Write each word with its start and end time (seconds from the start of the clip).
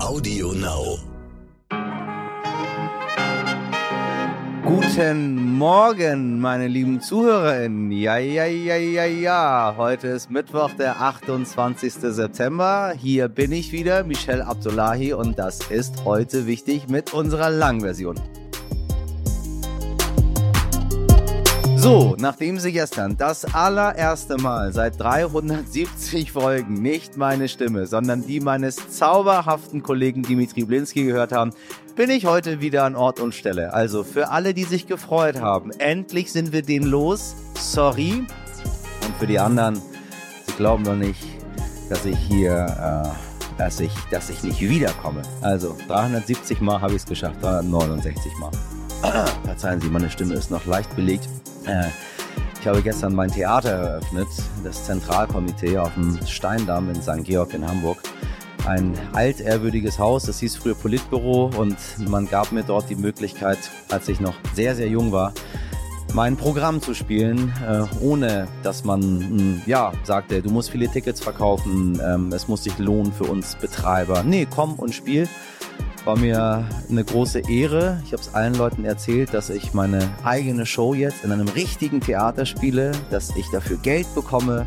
Audio 0.00 0.52
Now. 0.52 0.98
Guten 4.64 5.58
Morgen, 5.58 6.38
meine 6.38 6.68
lieben 6.68 7.00
ZuhörerInnen. 7.00 7.90
Ja, 7.90 8.16
ja, 8.16 8.44
ja, 8.44 8.76
ja, 8.76 9.04
ja. 9.06 9.74
Heute 9.76 10.08
ist 10.08 10.30
Mittwoch, 10.30 10.70
der 10.78 11.00
28. 11.00 11.94
September. 11.94 12.94
Hier 12.96 13.28
bin 13.28 13.50
ich 13.50 13.72
wieder, 13.72 14.04
Michelle 14.04 14.46
Abdullahi, 14.46 15.14
und 15.14 15.36
das 15.36 15.68
ist 15.68 16.04
heute 16.04 16.46
wichtig 16.46 16.88
mit 16.88 17.12
unserer 17.12 17.50
Langversion. 17.50 18.20
So, 21.88 22.16
nachdem 22.18 22.58
Sie 22.58 22.72
gestern 22.72 23.16
das 23.16 23.46
allererste 23.54 24.36
Mal 24.36 24.74
seit 24.74 25.00
370 25.00 26.32
Folgen 26.32 26.74
nicht 26.74 27.16
meine 27.16 27.48
Stimme, 27.48 27.86
sondern 27.86 28.26
die 28.26 28.40
meines 28.40 28.90
zauberhaften 28.90 29.82
Kollegen 29.82 30.22
Dimitri 30.22 30.64
Blinski 30.64 31.04
gehört 31.04 31.32
haben, 31.32 31.54
bin 31.96 32.10
ich 32.10 32.26
heute 32.26 32.60
wieder 32.60 32.84
an 32.84 32.94
Ort 32.94 33.20
und 33.20 33.34
Stelle. 33.34 33.72
Also 33.72 34.04
für 34.04 34.28
alle, 34.28 34.52
die 34.52 34.64
sich 34.64 34.86
gefreut 34.86 35.40
haben, 35.40 35.70
endlich 35.78 36.30
sind 36.30 36.52
wir 36.52 36.60
den 36.60 36.82
los. 36.82 37.34
Sorry. 37.54 38.26
Und 39.06 39.16
für 39.18 39.26
die 39.26 39.38
anderen, 39.38 39.80
sie 40.46 40.52
glauben 40.58 40.84
doch 40.84 40.94
nicht, 40.94 41.24
dass 41.88 42.04
ich 42.04 42.18
hier, 42.18 42.66
äh, 43.06 43.56
dass 43.56 43.80
ich, 43.80 43.92
dass 44.10 44.28
ich 44.28 44.42
nicht 44.42 44.60
wiederkomme. 44.60 45.22
Also 45.40 45.74
370 45.88 46.60
Mal 46.60 46.82
habe 46.82 46.92
ich 46.92 46.98
es 46.98 47.06
geschafft, 47.06 47.42
369 47.42 48.30
Mal. 48.40 48.50
Verzeihen 49.44 49.80
Sie, 49.80 49.88
meine 49.88 50.10
Stimme 50.10 50.34
ist 50.34 50.50
noch 50.50 50.66
leicht 50.66 50.94
belegt. 50.94 51.26
Äh, 51.66 51.88
ich 52.60 52.66
habe 52.66 52.82
gestern 52.82 53.14
mein 53.14 53.30
Theater 53.30 53.70
eröffnet, 53.70 54.28
das 54.64 54.84
Zentralkomitee 54.84 55.78
auf 55.78 55.94
dem 55.94 56.18
Steindamm 56.26 56.90
in 56.90 57.00
St. 57.00 57.24
Georg 57.24 57.54
in 57.54 57.66
Hamburg. 57.66 57.98
Ein 58.66 58.94
altehrwürdiges 59.12 59.98
Haus, 59.98 60.24
das 60.24 60.40
hieß 60.40 60.56
früher 60.56 60.74
Politbüro 60.74 61.50
und 61.56 61.76
man 62.08 62.28
gab 62.28 62.52
mir 62.52 62.64
dort 62.64 62.90
die 62.90 62.96
Möglichkeit, 62.96 63.58
als 63.88 64.08
ich 64.08 64.20
noch 64.20 64.34
sehr, 64.54 64.74
sehr 64.74 64.88
jung 64.88 65.12
war, 65.12 65.32
mein 66.14 66.36
Programm 66.36 66.82
zu 66.82 66.94
spielen, 66.94 67.52
äh, 67.66 67.84
ohne 68.00 68.48
dass 68.62 68.84
man 68.84 69.02
hm, 69.02 69.62
ja 69.66 69.92
sagte, 70.02 70.42
du 70.42 70.50
musst 70.50 70.70
viele 70.70 70.88
Tickets 70.88 71.20
verkaufen, 71.20 72.00
ähm, 72.04 72.32
es 72.32 72.48
muss 72.48 72.64
sich 72.64 72.78
lohnen 72.78 73.12
für 73.12 73.24
uns 73.24 73.56
Betreiber. 73.56 74.22
Nee, 74.22 74.46
komm 74.50 74.74
und 74.74 74.94
spiel. 74.94 75.28
War 76.08 76.16
mir 76.16 76.64
eine 76.88 77.04
große 77.04 77.50
Ehre. 77.50 78.00
Ich 78.02 78.12
habe 78.14 78.22
es 78.22 78.32
allen 78.32 78.54
Leuten 78.54 78.86
erzählt, 78.86 79.34
dass 79.34 79.50
ich 79.50 79.74
meine 79.74 80.08
eigene 80.24 80.64
Show 80.64 80.94
jetzt 80.94 81.22
in 81.22 81.32
einem 81.32 81.48
richtigen 81.48 82.00
Theater 82.00 82.46
spiele, 82.46 82.92
dass 83.10 83.36
ich 83.36 83.46
dafür 83.50 83.76
Geld 83.76 84.06
bekomme 84.14 84.66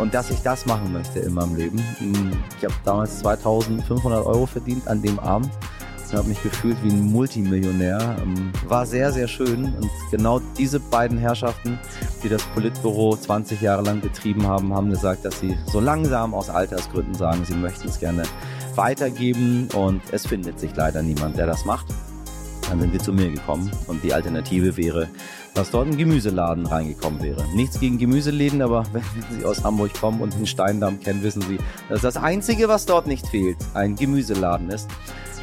und 0.00 0.14
dass 0.14 0.30
ich 0.30 0.40
das 0.40 0.66
machen 0.66 0.92
möchte 0.92 1.20
in 1.20 1.34
meinem 1.34 1.54
Leben. 1.54 1.80
Ich 2.58 2.64
habe 2.64 2.74
damals 2.84 3.20
2500 3.20 4.26
Euro 4.26 4.46
verdient 4.46 4.88
an 4.88 5.00
dem 5.00 5.20
Abend. 5.20 5.52
Ich 6.08 6.12
habe 6.12 6.26
mich 6.26 6.42
gefühlt 6.42 6.76
wie 6.82 6.88
ein 6.88 7.12
Multimillionär. 7.12 8.16
War 8.66 8.84
sehr, 8.84 9.12
sehr 9.12 9.28
schön. 9.28 9.66
Und 9.66 9.90
genau 10.10 10.40
diese 10.58 10.80
beiden 10.80 11.18
Herrschaften, 11.18 11.78
die 12.24 12.28
das 12.28 12.42
Politbüro 12.46 13.16
20 13.16 13.60
Jahre 13.60 13.82
lang 13.82 14.00
betrieben 14.00 14.44
haben, 14.44 14.74
haben 14.74 14.90
gesagt, 14.90 15.24
dass 15.24 15.38
sie 15.38 15.56
so 15.66 15.78
langsam 15.78 16.34
aus 16.34 16.50
Altersgründen 16.50 17.14
sagen, 17.14 17.44
sie 17.44 17.54
möchten 17.54 17.86
es 17.86 18.00
gerne 18.00 18.24
weitergeben 18.76 19.68
und 19.74 20.02
es 20.12 20.26
findet 20.26 20.58
sich 20.58 20.74
leider 20.74 21.02
niemand, 21.02 21.36
der 21.36 21.46
das 21.46 21.64
macht. 21.64 21.86
Dann 22.68 22.80
sind 22.80 22.92
wir 22.92 23.00
zu 23.00 23.12
mir 23.12 23.30
gekommen 23.30 23.70
und 23.88 24.02
die 24.04 24.14
Alternative 24.14 24.76
wäre, 24.76 25.08
dass 25.54 25.70
dort 25.72 25.88
ein 25.88 25.96
Gemüseladen 25.96 26.66
reingekommen 26.66 27.20
wäre. 27.22 27.44
Nichts 27.54 27.80
gegen 27.80 27.98
Gemüseläden, 27.98 28.62
aber 28.62 28.84
wenn 28.92 29.02
Sie 29.30 29.44
aus 29.44 29.64
Hamburg 29.64 29.92
kommen 29.94 30.20
und 30.20 30.34
den 30.34 30.46
Steindamm 30.46 31.00
kennen, 31.00 31.22
wissen 31.22 31.42
Sie, 31.42 31.58
dass 31.88 32.02
das 32.02 32.16
Einzige, 32.16 32.68
was 32.68 32.86
dort 32.86 33.06
nicht 33.06 33.26
fehlt, 33.26 33.56
ein 33.74 33.96
Gemüseladen 33.96 34.70
ist. 34.70 34.88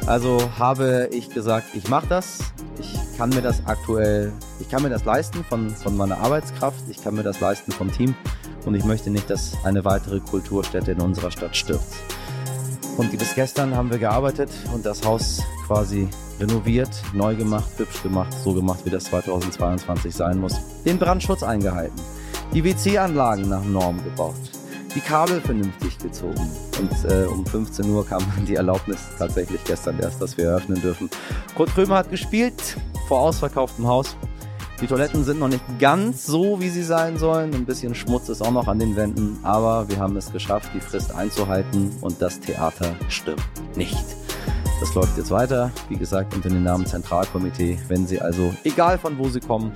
Also 0.06 0.40
habe 0.58 1.10
ich 1.12 1.28
gesagt, 1.28 1.66
ich 1.74 1.88
mache 1.88 2.06
das. 2.06 2.38
Ich 2.80 3.18
kann 3.18 3.30
mir 3.30 3.42
das 3.42 3.66
aktuell, 3.66 4.32
ich 4.60 4.68
kann 4.68 4.82
mir 4.82 4.90
das 4.90 5.04
leisten 5.04 5.44
von, 5.44 5.70
von 5.70 5.96
meiner 5.96 6.18
Arbeitskraft, 6.18 6.84
ich 6.88 7.02
kann 7.02 7.16
mir 7.16 7.24
das 7.24 7.40
leisten 7.40 7.72
vom 7.72 7.92
Team 7.92 8.14
und 8.64 8.74
ich 8.74 8.84
möchte 8.84 9.10
nicht, 9.10 9.28
dass 9.28 9.52
eine 9.64 9.84
weitere 9.84 10.20
Kulturstätte 10.20 10.92
in 10.92 11.00
unserer 11.00 11.30
Stadt 11.30 11.56
stirbt. 11.56 11.84
Und 12.98 13.16
bis 13.16 13.34
gestern 13.36 13.76
haben 13.76 13.92
wir 13.92 13.98
gearbeitet 13.98 14.50
und 14.74 14.84
das 14.84 15.06
Haus 15.06 15.40
quasi 15.68 16.08
renoviert, 16.40 16.90
neu 17.12 17.36
gemacht, 17.36 17.70
hübsch 17.76 18.02
gemacht, 18.02 18.34
so 18.42 18.52
gemacht, 18.52 18.80
wie 18.84 18.90
das 18.90 19.04
2022 19.04 20.12
sein 20.12 20.40
muss. 20.40 20.56
Den 20.84 20.98
Brandschutz 20.98 21.44
eingehalten, 21.44 21.94
die 22.52 22.64
WC-Anlagen 22.64 23.48
nach 23.48 23.64
Norm 23.64 24.02
gebaut, 24.02 24.34
die 24.96 25.00
Kabel 25.00 25.40
vernünftig 25.40 25.96
gezogen. 25.98 26.50
Und 26.80 27.10
äh, 27.10 27.26
um 27.26 27.46
15 27.46 27.88
Uhr 27.88 28.04
kam 28.04 28.24
die 28.48 28.56
Erlaubnis 28.56 28.98
tatsächlich 29.16 29.62
gestern 29.62 30.00
erst, 30.00 30.20
dass 30.20 30.36
wir 30.36 30.46
eröffnen 30.46 30.82
dürfen. 30.82 31.08
Kurt 31.54 31.72
Krömer 31.72 31.98
hat 31.98 32.10
gespielt 32.10 32.76
vor 33.06 33.20
ausverkauftem 33.20 33.86
Haus. 33.86 34.16
Die 34.80 34.86
Toiletten 34.86 35.24
sind 35.24 35.40
noch 35.40 35.48
nicht 35.48 35.64
ganz 35.80 36.24
so, 36.24 36.60
wie 36.60 36.68
sie 36.68 36.84
sein 36.84 37.18
sollen. 37.18 37.52
Ein 37.52 37.64
bisschen 37.64 37.96
Schmutz 37.96 38.28
ist 38.28 38.40
auch 38.40 38.52
noch 38.52 38.68
an 38.68 38.78
den 38.78 38.94
Wänden, 38.94 39.36
aber 39.42 39.88
wir 39.88 39.98
haben 39.98 40.16
es 40.16 40.30
geschafft, 40.30 40.70
die 40.72 40.80
Frist 40.80 41.12
einzuhalten 41.12 41.90
und 42.00 42.22
das 42.22 42.38
Theater 42.38 42.94
stirbt 43.08 43.42
nicht. 43.76 44.04
Das 44.78 44.94
läuft 44.94 45.16
jetzt 45.16 45.32
weiter, 45.32 45.72
wie 45.88 45.96
gesagt, 45.96 46.32
unter 46.32 46.48
dem 46.48 46.62
Namen 46.62 46.86
Zentralkomitee. 46.86 47.80
Wenn 47.88 48.06
Sie 48.06 48.20
also, 48.20 48.54
egal 48.62 48.98
von 48.98 49.18
wo 49.18 49.28
Sie 49.28 49.40
kommen, 49.40 49.72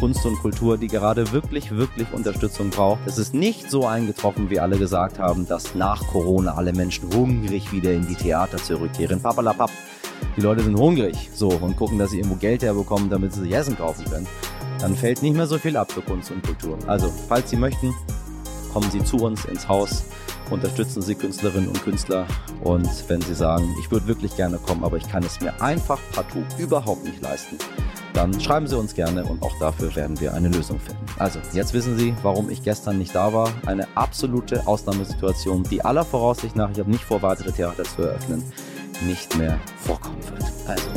Kunst 0.00 0.26
und 0.26 0.36
Kultur, 0.40 0.76
die 0.76 0.88
gerade 0.88 1.30
wirklich, 1.30 1.70
wirklich 1.70 2.12
Unterstützung 2.12 2.70
braucht. 2.70 3.00
Es 3.06 3.18
ist 3.18 3.34
nicht 3.34 3.70
so 3.70 3.86
eingetroffen, 3.86 4.50
wie 4.50 4.58
alle 4.58 4.76
gesagt 4.76 5.20
haben, 5.20 5.46
dass 5.46 5.76
nach 5.76 6.04
Corona 6.08 6.54
alle 6.54 6.72
Menschen 6.72 7.14
hungrig 7.14 7.70
wieder 7.70 7.92
in 7.92 8.08
die 8.08 8.16
Theater 8.16 8.56
zurückkehren. 8.56 9.22
Papalapap. 9.22 9.70
Die 10.36 10.40
Leute 10.40 10.62
sind 10.62 10.76
hungrig 10.76 11.30
so 11.34 11.48
und 11.48 11.76
gucken, 11.76 11.98
dass 11.98 12.10
sie 12.10 12.18
irgendwo 12.18 12.36
Geld 12.36 12.62
herbekommen, 12.62 13.10
damit 13.10 13.32
sie 13.34 13.42
sich 13.42 13.52
Essen 13.52 13.76
kaufen 13.76 14.04
können. 14.04 14.26
Dann 14.80 14.96
fällt 14.96 15.22
nicht 15.22 15.36
mehr 15.36 15.46
so 15.46 15.58
viel 15.58 15.76
ab 15.76 15.92
für 15.92 16.00
Kunst 16.00 16.30
und 16.30 16.42
Kultur. 16.42 16.76
Also, 16.86 17.12
falls 17.28 17.50
Sie 17.50 17.56
möchten, 17.56 17.94
kommen 18.72 18.90
Sie 18.90 19.04
zu 19.04 19.16
uns 19.18 19.44
ins 19.44 19.68
Haus, 19.68 20.04
unterstützen 20.50 21.02
Sie 21.02 21.14
Künstlerinnen 21.14 21.68
und 21.68 21.82
Künstler 21.82 22.26
und 22.64 22.88
wenn 23.08 23.20
Sie 23.20 23.34
sagen, 23.34 23.74
ich 23.78 23.90
würde 23.90 24.06
wirklich 24.06 24.34
gerne 24.36 24.58
kommen, 24.58 24.82
aber 24.82 24.96
ich 24.96 25.08
kann 25.08 25.22
es 25.22 25.40
mir 25.40 25.60
einfach 25.62 26.00
partout 26.12 26.44
überhaupt 26.58 27.04
nicht 27.04 27.20
leisten, 27.22 27.58
dann 28.14 28.38
schreiben 28.40 28.66
Sie 28.66 28.76
uns 28.76 28.94
gerne 28.94 29.24
und 29.24 29.42
auch 29.42 29.56
dafür 29.60 29.94
werden 29.94 30.18
wir 30.20 30.34
eine 30.34 30.48
Lösung 30.48 30.80
finden. 30.80 31.04
Also, 31.18 31.38
jetzt 31.52 31.74
wissen 31.74 31.96
Sie, 31.96 32.14
warum 32.22 32.50
ich 32.50 32.62
gestern 32.62 32.98
nicht 32.98 33.14
da 33.14 33.32
war. 33.32 33.50
Eine 33.66 33.86
absolute 33.94 34.66
Ausnahmesituation, 34.66 35.62
die 35.64 35.84
aller 35.84 36.04
Voraussicht 36.04 36.56
nach, 36.56 36.70
ich 36.70 36.78
habe 36.78 36.90
nicht 36.90 37.04
vor, 37.04 37.22
weitere 37.22 37.52
Theater 37.52 37.84
zu 37.84 38.02
eröffnen, 38.02 38.42
nicht 39.06 39.36
mehr 39.36 39.58
vorkommen 39.76 40.22
wird. 40.30 40.44
Also, 40.66 40.88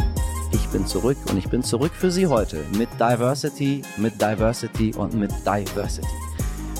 ich 0.51 0.67
bin 0.69 0.85
zurück 0.85 1.17
und 1.29 1.37
ich 1.37 1.49
bin 1.49 1.63
zurück 1.63 1.91
für 1.93 2.11
Sie 2.11 2.27
heute 2.27 2.63
mit 2.77 2.89
Diversity, 2.99 3.81
mit 3.97 4.21
Diversity 4.21 4.93
und 4.95 5.13
mit 5.13 5.31
Diversity. 5.45 6.07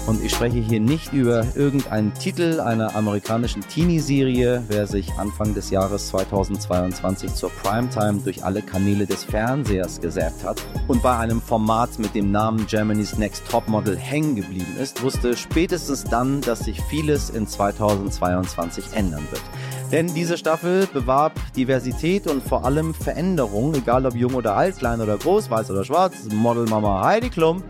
Und 0.08 0.24
ich 0.24 0.34
spreche 0.34 0.59
hier 0.59 0.80
nicht 0.80 1.14
über 1.14 1.47
irgendeinen 1.56 2.14
Titel 2.14 2.59
einer 2.59 2.96
amerikanischen 2.96 3.68
Teenie-Serie, 3.68 4.64
wer 4.68 4.85
sich 4.85 5.12
Anfang 5.14 5.56
des 5.56 5.72
Jahres 5.72 6.09
2022 6.09 7.34
zur 7.34 7.50
Primetime 7.50 8.19
durch 8.24 8.44
alle 8.44 8.62
Kanäle 8.62 9.08
des 9.08 9.24
Fernsehers 9.24 10.00
gesäbt 10.00 10.44
hat 10.44 10.62
und 10.88 11.02
bei 11.02 11.18
einem 11.18 11.41
Format 11.41 11.97
mit 11.97 12.14
dem 12.14 12.30
Namen 12.31 12.68
Germany's 12.68 13.18
Next 13.18 13.47
Topmodel 13.50 13.97
hängen 13.97 14.35
geblieben 14.35 14.75
ist, 14.80 15.02
wusste 15.02 15.35
spätestens 15.35 16.03
dann, 16.03 16.40
dass 16.41 16.59
sich 16.59 16.80
vieles 16.84 17.31
in 17.31 17.47
2022 17.47 18.94
ändern 18.94 19.28
wird. 19.31 19.41
Denn 19.96 20.14
diese 20.14 20.38
Staffel 20.38 20.88
bewarb 20.88 21.40
Diversität 21.56 22.28
und 22.28 22.44
vor 22.44 22.66
allem 22.66 22.94
Veränderung, 22.94 23.74
egal 23.76 24.06
ob 24.06 24.14
jung 24.14 24.34
oder 24.34 24.58
alt, 24.58 24.78
klein 24.78 25.00
oder 25.00 25.16
groß, 25.16 25.50
weiß 25.50 25.72
oder 25.72 25.86
schwarz, 25.86 26.16
Modelmama 26.34 27.02
Heidi 27.06 27.30
Klum 27.30 27.64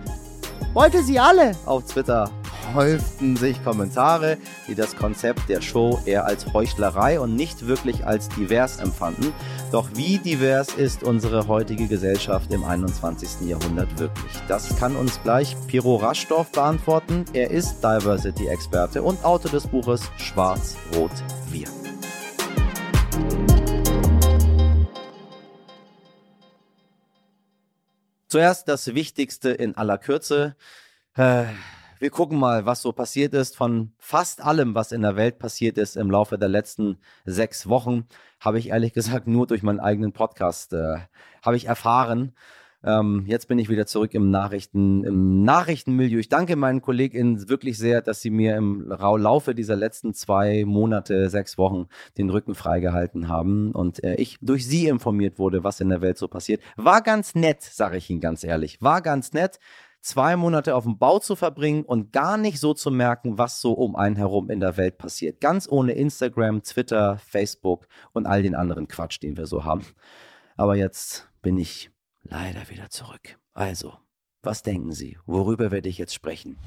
wollte 0.73 1.03
sie 1.03 1.19
alle. 1.19 1.51
Auf 1.67 1.83
Twitter 1.85 2.31
häuften 2.73 3.35
sich 3.35 3.63
Kommentare, 3.63 4.39
die 4.67 4.73
das 4.73 4.95
Konzept 4.95 5.49
der 5.49 5.61
Show 5.61 5.99
eher 6.05 6.25
als 6.25 6.51
Heuchlerei 6.51 7.19
und 7.19 7.35
nicht 7.35 7.67
wirklich 7.67 8.07
als 8.07 8.27
divers 8.29 8.79
empfanden. 8.79 9.31
Doch 9.71 9.87
wie 9.93 10.17
divers 10.17 10.69
ist 10.69 11.03
unsere 11.03 11.47
heutige 11.47 11.85
Gesellschaft 11.85 12.51
im 12.51 12.63
21. 12.63 13.47
Jahrhundert 13.47 13.99
wirklich? 13.99 14.31
Das 14.47 14.75
kann 14.77 14.95
uns 14.95 15.21
gleich 15.21 15.55
Piro 15.67 15.97
Raschdorf 15.97 16.51
beantworten. 16.51 17.25
Er 17.33 17.51
ist 17.51 17.83
Diversity-Experte 17.83 19.03
und 19.03 19.23
Autor 19.23 19.51
des 19.51 19.67
Buches 19.67 20.09
Schwarz-Rot 20.17 21.11
Wir. 21.51 21.67
Zuerst 28.27 28.67
das 28.67 28.93
Wichtigste 28.93 29.51
in 29.51 29.77
aller 29.77 29.97
Kürze. 29.97 30.57
Äh, 31.15 31.45
wir 31.99 32.09
gucken 32.09 32.37
mal, 32.37 32.65
was 32.65 32.81
so 32.81 32.91
passiert 32.91 33.33
ist. 33.33 33.55
Von 33.55 33.93
fast 33.97 34.41
allem, 34.41 34.75
was 34.75 34.91
in 34.91 35.03
der 35.03 35.15
Welt 35.15 35.39
passiert 35.39 35.77
ist 35.77 35.95
im 35.95 36.11
Laufe 36.11 36.37
der 36.37 36.49
letzten 36.49 36.97
sechs 37.23 37.69
Wochen, 37.69 38.07
habe 38.41 38.59
ich 38.59 38.69
ehrlich 38.69 38.91
gesagt 38.93 39.27
nur 39.27 39.47
durch 39.47 39.63
meinen 39.63 39.79
eigenen 39.79 40.11
Podcast 40.11 40.73
äh, 40.73 40.97
habe 41.41 41.55
ich 41.55 41.65
erfahren. 41.65 42.33
Ähm, 42.85 43.23
jetzt 43.25 43.47
bin 43.47 43.57
ich 43.57 43.67
wieder 43.67 43.87
zurück 43.87 44.13
im 44.13 44.29
Nachrichten, 44.29 45.03
im 45.03 45.43
Nachrichtenmilieu. 45.43 46.19
Ich 46.19 46.29
danke 46.29 46.55
meinen 46.55 46.83
KollegInnen 46.83 47.49
wirklich 47.49 47.79
sehr, 47.79 48.03
dass 48.03 48.21
sie 48.21 48.29
mir 48.29 48.55
im 48.55 48.87
Laufe 48.87 49.55
dieser 49.55 49.75
letzten 49.75 50.13
zwei 50.13 50.65
Monate, 50.65 51.29
sechs 51.31 51.57
Wochen 51.57 51.87
den 52.19 52.29
Rücken 52.29 52.53
freigehalten 52.53 53.27
haben 53.27 53.71
und 53.71 54.03
äh, 54.03 54.15
ich 54.15 54.37
durch 54.39 54.67
sie 54.67 54.87
informiert 54.87 55.39
wurde, 55.39 55.63
was 55.63 55.81
in 55.81 55.89
der 55.89 56.01
Welt 56.01 56.19
so 56.19 56.27
passiert. 56.27 56.61
War 56.75 57.01
ganz 57.01 57.33
nett, 57.33 57.63
sage 57.63 57.97
ich 57.97 58.09
Ihnen 58.11 58.21
ganz 58.21 58.43
ehrlich. 58.43 58.79
War 58.83 59.01
ganz 59.01 59.33
nett 59.33 59.59
zwei 60.01 60.35
Monate 60.35 60.75
auf 60.75 60.83
dem 60.83 60.99
Bau 60.99 61.17
zu 61.17 61.35
verbringen 61.35 61.83
und 61.83 62.13
gar 62.13 62.37
nicht 62.37 62.59
so 62.59 62.75
zu 62.75 62.91
merken, 62.91 63.39
was 63.39 63.61
so 63.61 63.73
um 63.73 63.95
einen 63.95 64.15
herum 64.15 64.51
in 64.51 64.59
der 64.59 64.77
Welt 64.77 64.99
passiert. 64.99 65.41
Ganz 65.41 65.67
ohne 65.67 65.93
Instagram, 65.93 66.61
Twitter, 66.61 67.17
Facebook 67.17 67.87
und 68.13 68.27
all 68.27 68.43
den 68.43 68.53
anderen 68.53 68.87
Quatsch, 68.87 69.19
den 69.23 69.35
wir 69.37 69.47
so 69.47 69.63
haben. 69.63 69.83
Aber 70.55 70.75
jetzt 70.75 71.27
bin 71.41 71.57
ich 71.57 71.89
leider 72.25 72.69
wieder 72.69 72.89
zurück. 72.89 73.39
Also, 73.53 73.97
was 74.41 74.61
denken 74.61 74.93
Sie? 74.93 75.17
Worüber 75.25 75.71
werde 75.71 75.89
ich 75.89 75.97
jetzt 75.97 76.13
sprechen? 76.13 76.57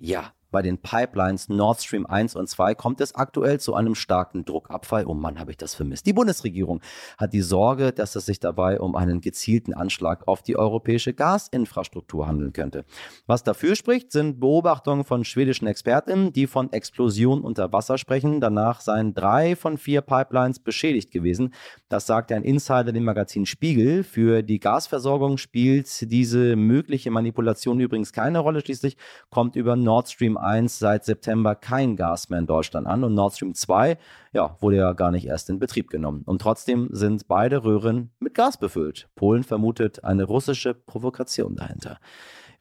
Ja, 0.00 0.32
bei 0.50 0.62
den 0.62 0.78
Pipelines 0.78 1.48
Nord 1.48 1.82
Stream 1.82 2.06
1 2.06 2.36
und 2.36 2.48
2 2.48 2.74
kommt 2.74 3.00
es 3.00 3.14
aktuell 3.14 3.60
zu 3.60 3.74
einem 3.74 3.94
starken 3.94 4.44
Druckabfall. 4.44 5.06
Oh 5.06 5.14
Mann, 5.14 5.38
habe 5.38 5.50
ich 5.50 5.56
das 5.56 5.74
vermisst. 5.74 6.06
Die 6.06 6.12
Bundesregierung 6.12 6.80
hat 7.18 7.32
die 7.32 7.40
Sorge, 7.40 7.92
dass 7.92 8.16
es 8.16 8.26
sich 8.26 8.40
dabei 8.40 8.80
um 8.80 8.96
einen 8.96 9.20
gezielten 9.20 9.74
Anschlag 9.74 10.26
auf 10.26 10.42
die 10.42 10.56
europäische 10.56 11.14
Gasinfrastruktur 11.14 12.26
handeln 12.26 12.52
könnte. 12.52 12.84
Was 13.26 13.42
dafür 13.42 13.76
spricht, 13.76 14.12
sind 14.12 14.40
Beobachtungen 14.40 15.04
von 15.04 15.24
schwedischen 15.24 15.66
Expertinnen, 15.66 16.32
die 16.32 16.46
von 16.46 16.72
Explosion 16.72 17.42
unter 17.42 17.72
Wasser 17.72 17.98
sprechen. 17.98 18.40
Danach 18.40 18.80
seien 18.80 19.14
drei 19.14 19.56
von 19.56 19.78
vier 19.78 20.00
Pipelines 20.00 20.58
beschädigt 20.58 21.10
gewesen. 21.10 21.54
Das 21.88 22.06
sagt 22.06 22.32
ein 22.32 22.42
Insider 22.42 22.92
dem 22.92 23.04
Magazin 23.04 23.46
Spiegel. 23.46 24.02
Für 24.02 24.42
die 24.42 24.60
Gasversorgung 24.60 25.38
spielt 25.38 26.10
diese 26.10 26.56
mögliche 26.56 27.10
Manipulation 27.10 27.80
übrigens 27.80 28.12
keine 28.12 28.40
Rolle. 28.40 28.60
Schließlich 28.60 28.96
kommt 29.30 29.56
über 29.56 29.76
Nord 29.76 30.08
Stream 30.08 30.36
1 30.40 30.78
seit 30.78 31.04
September 31.04 31.54
kein 31.54 31.96
Gas 31.96 32.28
mehr 32.28 32.38
in 32.38 32.46
Deutschland 32.46 32.86
an 32.86 33.04
und 33.04 33.14
Nord 33.14 33.34
Stream 33.34 33.54
2 33.54 33.98
ja, 34.32 34.56
wurde 34.60 34.76
ja 34.76 34.92
gar 34.92 35.10
nicht 35.10 35.26
erst 35.26 35.50
in 35.50 35.58
Betrieb 35.58 35.90
genommen. 35.90 36.22
Und 36.26 36.40
trotzdem 36.40 36.88
sind 36.92 37.28
beide 37.28 37.64
Röhren 37.64 38.10
mit 38.18 38.34
Gas 38.34 38.56
befüllt. 38.56 39.08
Polen 39.14 39.44
vermutet 39.44 40.04
eine 40.04 40.24
russische 40.24 40.74
Provokation 40.74 41.56
dahinter. 41.56 41.98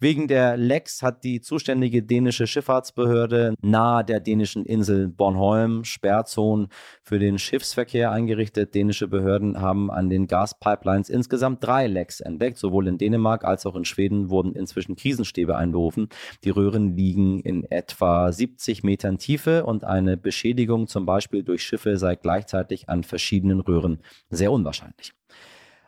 Wegen 0.01 0.29
der 0.29 0.55
Lecks 0.55 1.03
hat 1.03 1.25
die 1.25 1.41
zuständige 1.41 2.01
dänische 2.01 2.47
Schifffahrtsbehörde 2.47 3.55
nahe 3.61 4.05
der 4.05 4.21
dänischen 4.21 4.65
Insel 4.65 5.09
Bornholm 5.09 5.83
Sperrzonen 5.83 6.69
für 7.03 7.19
den 7.19 7.37
Schiffsverkehr 7.37 8.09
eingerichtet. 8.09 8.73
Dänische 8.75 9.09
Behörden 9.09 9.59
haben 9.59 9.91
an 9.91 10.09
den 10.09 10.27
Gaspipelines 10.27 11.09
insgesamt 11.09 11.65
drei 11.65 11.87
Lecks 11.87 12.21
entdeckt. 12.21 12.57
Sowohl 12.57 12.87
in 12.87 12.97
Dänemark 12.97 13.43
als 13.43 13.65
auch 13.65 13.75
in 13.75 13.83
Schweden 13.83 14.29
wurden 14.29 14.53
inzwischen 14.53 14.95
Krisenstäbe 14.95 15.57
einberufen. 15.57 16.07
Die 16.45 16.49
Röhren 16.49 16.95
liegen 16.95 17.41
in 17.41 17.65
etwa 17.69 18.31
70 18.31 18.83
Metern 18.83 19.17
Tiefe 19.17 19.65
und 19.65 19.83
eine 19.83 20.15
Beschädigung 20.15 20.87
zum 20.87 21.05
Beispiel 21.05 21.43
durch 21.43 21.63
Schiffe 21.63 21.97
sei 21.97 22.15
gleichzeitig 22.15 22.87
an 22.87 23.03
verschiedenen 23.03 23.59
Röhren 23.59 23.99
sehr 24.29 24.53
unwahrscheinlich. 24.53 25.11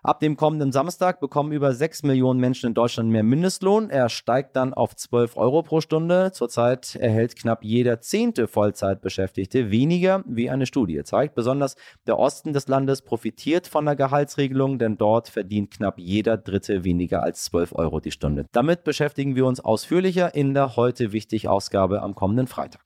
Ab 0.03 0.19
dem 0.19 0.35
kommenden 0.35 0.71
Samstag 0.71 1.19
bekommen 1.19 1.51
über 1.51 1.75
6 1.75 2.01
Millionen 2.01 2.39
Menschen 2.39 2.65
in 2.65 2.73
Deutschland 2.73 3.11
mehr 3.11 3.21
Mindestlohn. 3.21 3.91
Er 3.91 4.09
steigt 4.09 4.55
dann 4.55 4.73
auf 4.73 4.95
12 4.95 5.37
Euro 5.37 5.61
pro 5.61 5.79
Stunde. 5.79 6.31
Zurzeit 6.33 6.95
erhält 6.95 7.35
knapp 7.35 7.63
jeder 7.63 8.01
zehnte 8.01 8.47
Vollzeitbeschäftigte 8.47 9.69
weniger, 9.69 10.23
wie 10.25 10.49
eine 10.49 10.65
Studie 10.65 11.03
zeigt. 11.03 11.35
Besonders 11.35 11.75
der 12.07 12.17
Osten 12.17 12.51
des 12.51 12.67
Landes 12.67 13.03
profitiert 13.03 13.67
von 13.67 13.85
der 13.85 13.95
Gehaltsregelung, 13.95 14.79
denn 14.79 14.97
dort 14.97 15.29
verdient 15.29 15.69
knapp 15.69 15.99
jeder 15.99 16.35
Dritte 16.35 16.83
weniger 16.83 17.21
als 17.21 17.43
12 17.43 17.73
Euro 17.75 17.99
die 17.99 18.09
Stunde. 18.09 18.47
Damit 18.53 18.83
beschäftigen 18.83 19.35
wir 19.35 19.45
uns 19.45 19.59
ausführlicher 19.59 20.33
in 20.33 20.55
der 20.55 20.77
heute 20.77 21.11
wichtig 21.11 21.47
Ausgabe 21.47 22.01
am 22.01 22.15
kommenden 22.15 22.47
Freitag. 22.47 22.81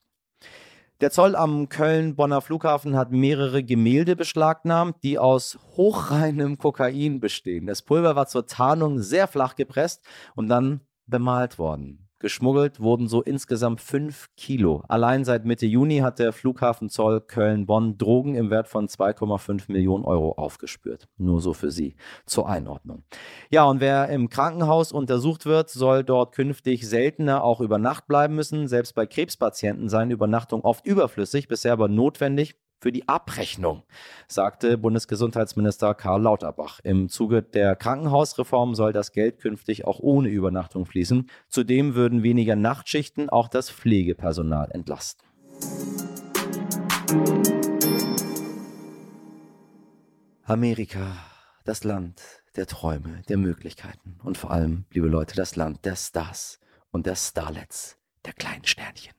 Der 1.02 1.10
Zoll 1.10 1.36
am 1.36 1.68
Köln-Bonner 1.68 2.40
Flughafen 2.40 2.96
hat 2.96 3.12
mehrere 3.12 3.62
Gemälde 3.62 4.16
beschlagnahmt, 4.16 5.02
die 5.02 5.18
aus 5.18 5.58
hochreinem 5.76 6.56
Kokain 6.56 7.20
bestehen. 7.20 7.66
Das 7.66 7.82
Pulver 7.82 8.16
war 8.16 8.28
zur 8.28 8.46
Tarnung 8.46 9.00
sehr 9.00 9.28
flach 9.28 9.56
gepresst 9.56 10.02
und 10.34 10.48
dann 10.48 10.80
bemalt 11.04 11.58
worden. 11.58 12.05
Geschmuggelt 12.18 12.80
wurden 12.80 13.08
so 13.08 13.22
insgesamt 13.22 13.82
5 13.82 14.28
Kilo. 14.36 14.82
Allein 14.88 15.24
seit 15.24 15.44
Mitte 15.44 15.66
Juni 15.66 15.98
hat 15.98 16.18
der 16.18 16.32
Flughafen 16.32 16.88
Zoll 16.88 17.20
Köln-Bonn 17.20 17.98
Drogen 17.98 18.34
im 18.34 18.48
Wert 18.48 18.68
von 18.68 18.88
2,5 18.88 19.70
Millionen 19.70 20.04
Euro 20.04 20.32
aufgespürt. 20.32 21.08
Nur 21.18 21.42
so 21.42 21.52
für 21.52 21.70
Sie 21.70 21.94
zur 22.24 22.48
Einordnung. 22.48 23.04
Ja, 23.50 23.64
und 23.64 23.80
wer 23.80 24.08
im 24.08 24.30
Krankenhaus 24.30 24.92
untersucht 24.92 25.44
wird, 25.44 25.68
soll 25.68 26.04
dort 26.04 26.34
künftig 26.34 26.88
seltener 26.88 27.44
auch 27.44 27.60
über 27.60 27.78
Nacht 27.78 28.06
bleiben 28.06 28.34
müssen. 28.34 28.66
Selbst 28.66 28.94
bei 28.94 29.04
Krebspatienten 29.04 29.90
seien 29.90 30.10
Übernachtungen 30.10 30.64
oft 30.64 30.86
überflüssig, 30.86 31.48
bisher 31.48 31.74
aber 31.74 31.88
notwendig 31.88 32.56
für 32.78 32.92
die 32.92 33.08
Abrechnung, 33.08 33.82
sagte 34.28 34.78
Bundesgesundheitsminister 34.78 35.94
Karl 35.94 36.22
Lauterbach. 36.22 36.80
Im 36.82 37.08
Zuge 37.08 37.42
der 37.42 37.76
Krankenhausreform 37.76 38.74
soll 38.74 38.92
das 38.92 39.12
Geld 39.12 39.38
künftig 39.38 39.84
auch 39.86 39.98
ohne 40.00 40.28
Übernachtung 40.28 40.86
fließen. 40.86 41.28
Zudem 41.48 41.94
würden 41.94 42.22
weniger 42.22 42.56
Nachtschichten 42.56 43.28
auch 43.30 43.48
das 43.48 43.70
Pflegepersonal 43.70 44.70
entlasten. 44.72 45.26
Amerika, 50.44 51.16
das 51.64 51.82
Land 51.82 52.22
der 52.54 52.66
Träume, 52.66 53.22
der 53.28 53.36
Möglichkeiten 53.36 54.18
und 54.22 54.38
vor 54.38 54.50
allem, 54.50 54.84
liebe 54.92 55.08
Leute, 55.08 55.34
das 55.34 55.56
Land 55.56 55.84
der 55.84 55.96
Stars 55.96 56.60
und 56.90 57.06
der 57.06 57.16
Starlets 57.16 57.98
der 58.26 58.34
kleinen 58.34 58.64
Sternchen. 58.64 59.12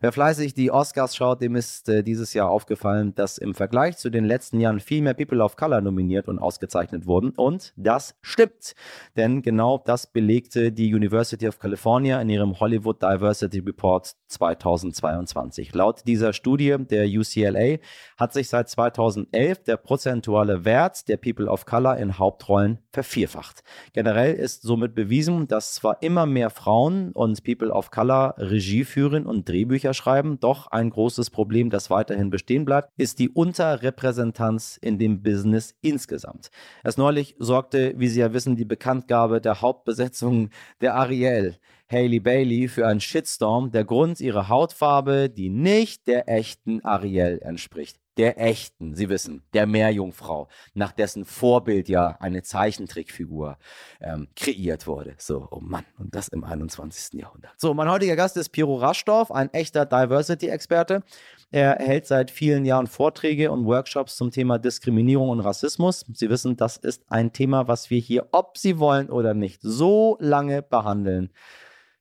Wer 0.00 0.12
fleißig 0.12 0.54
die 0.54 0.70
Oscars 0.70 1.16
schaut, 1.16 1.40
dem 1.40 1.56
ist 1.56 1.88
äh, 1.88 2.02
dieses 2.02 2.34
Jahr 2.34 2.50
aufgefallen, 2.50 3.14
dass 3.14 3.38
im 3.38 3.54
Vergleich 3.54 3.96
zu 3.96 4.10
den 4.10 4.24
letzten 4.24 4.60
Jahren 4.60 4.80
viel 4.80 5.02
mehr 5.02 5.14
People 5.14 5.42
of 5.42 5.56
Color 5.56 5.80
nominiert 5.80 6.28
und 6.28 6.38
ausgezeichnet 6.38 7.06
wurden. 7.06 7.30
Und 7.30 7.72
das 7.76 8.16
stimmt. 8.20 8.74
Denn 9.16 9.42
genau 9.42 9.82
das 9.84 10.06
belegte 10.06 10.72
die 10.72 10.94
University 10.94 11.48
of 11.48 11.58
California 11.58 12.20
in 12.20 12.28
ihrem 12.28 12.58
Hollywood 12.60 13.02
Diversity 13.02 13.60
Report 13.60 14.14
2022. 14.28 15.74
Laut 15.74 16.02
dieser 16.06 16.32
Studie 16.32 16.76
der 16.78 17.06
UCLA 17.06 17.78
hat 18.16 18.32
sich 18.32 18.48
seit 18.48 18.68
2011 18.68 19.64
der 19.64 19.76
prozentuale 19.76 20.64
Wert 20.64 21.08
der 21.08 21.16
People 21.16 21.46
of 21.46 21.64
Color 21.64 21.96
in 21.96 22.18
Hauptrollen 22.18 22.78
vervierfacht. 22.92 23.62
Generell 23.92 24.34
ist 24.34 24.62
somit 24.62 24.94
bewiesen, 24.94 25.48
dass 25.48 25.74
zwar 25.74 26.02
immer 26.02 26.26
mehr 26.26 26.50
Frauen 26.50 27.12
und 27.12 27.42
People 27.44 27.70
of 27.70 27.90
Color 27.90 28.34
Regie 28.50 28.84
führen 28.84 29.26
und 29.26 29.48
Drehbücher 29.48 29.94
schreiben, 29.94 30.40
doch 30.40 30.66
ein 30.68 30.90
großes 30.90 31.30
Problem, 31.30 31.70
das 31.70 31.90
weiterhin 31.90 32.30
bestehen 32.30 32.64
bleibt, 32.64 32.90
ist 32.96 33.18
die 33.18 33.28
Unterrepräsentanz 33.28 34.78
in 34.80 34.98
dem 34.98 35.22
Business 35.22 35.74
insgesamt. 35.82 36.50
Erst 36.84 36.98
neulich 36.98 37.36
sorgte, 37.38 37.94
wie 37.96 38.08
Sie 38.08 38.20
ja 38.20 38.32
wissen, 38.32 38.56
die 38.56 38.64
Bekanntgabe 38.64 39.40
der 39.40 39.60
Hauptbesetzung 39.60 40.50
der 40.80 40.94
Ariel. 40.94 41.58
Haley 41.90 42.20
Bailey 42.20 42.68
für 42.68 42.86
einen 42.86 43.00
Shitstorm, 43.00 43.70
der 43.70 43.84
Grund 43.84 44.20
ihrer 44.20 44.48
Hautfarbe, 44.48 45.30
die 45.30 45.50
nicht 45.50 46.06
der 46.08 46.28
echten 46.28 46.84
Ariel 46.84 47.38
entspricht 47.42 47.98
der 48.16 48.40
echten, 48.40 48.94
Sie 48.94 49.08
wissen, 49.08 49.42
der 49.52 49.66
Meerjungfrau, 49.66 50.48
nach 50.74 50.92
dessen 50.92 51.24
Vorbild 51.24 51.88
ja 51.88 52.16
eine 52.20 52.42
Zeichentrickfigur 52.42 53.58
ähm, 54.00 54.28
kreiert 54.34 54.86
wurde. 54.86 55.14
So, 55.18 55.48
oh 55.50 55.60
Mann, 55.60 55.84
und 55.98 56.14
das 56.14 56.28
im 56.28 56.44
21. 56.44 57.20
Jahrhundert. 57.20 57.52
So, 57.56 57.74
mein 57.74 57.90
heutiger 57.90 58.16
Gast 58.16 58.36
ist 58.36 58.50
Piro 58.50 58.76
Raschdorf, 58.76 59.30
ein 59.30 59.52
echter 59.52 59.84
Diversity-Experte. 59.84 61.02
Er 61.50 61.76
hält 61.78 62.06
seit 62.06 62.30
vielen 62.30 62.64
Jahren 62.64 62.86
Vorträge 62.86 63.50
und 63.52 63.66
Workshops 63.66 64.16
zum 64.16 64.30
Thema 64.30 64.58
Diskriminierung 64.58 65.28
und 65.28 65.40
Rassismus. 65.40 66.04
Sie 66.12 66.28
wissen, 66.28 66.56
das 66.56 66.76
ist 66.76 67.02
ein 67.08 67.32
Thema, 67.32 67.68
was 67.68 67.90
wir 67.90 68.00
hier, 68.00 68.28
ob 68.32 68.58
Sie 68.58 68.78
wollen 68.78 69.10
oder 69.10 69.34
nicht, 69.34 69.60
so 69.62 70.16
lange 70.20 70.62
behandeln 70.62 71.30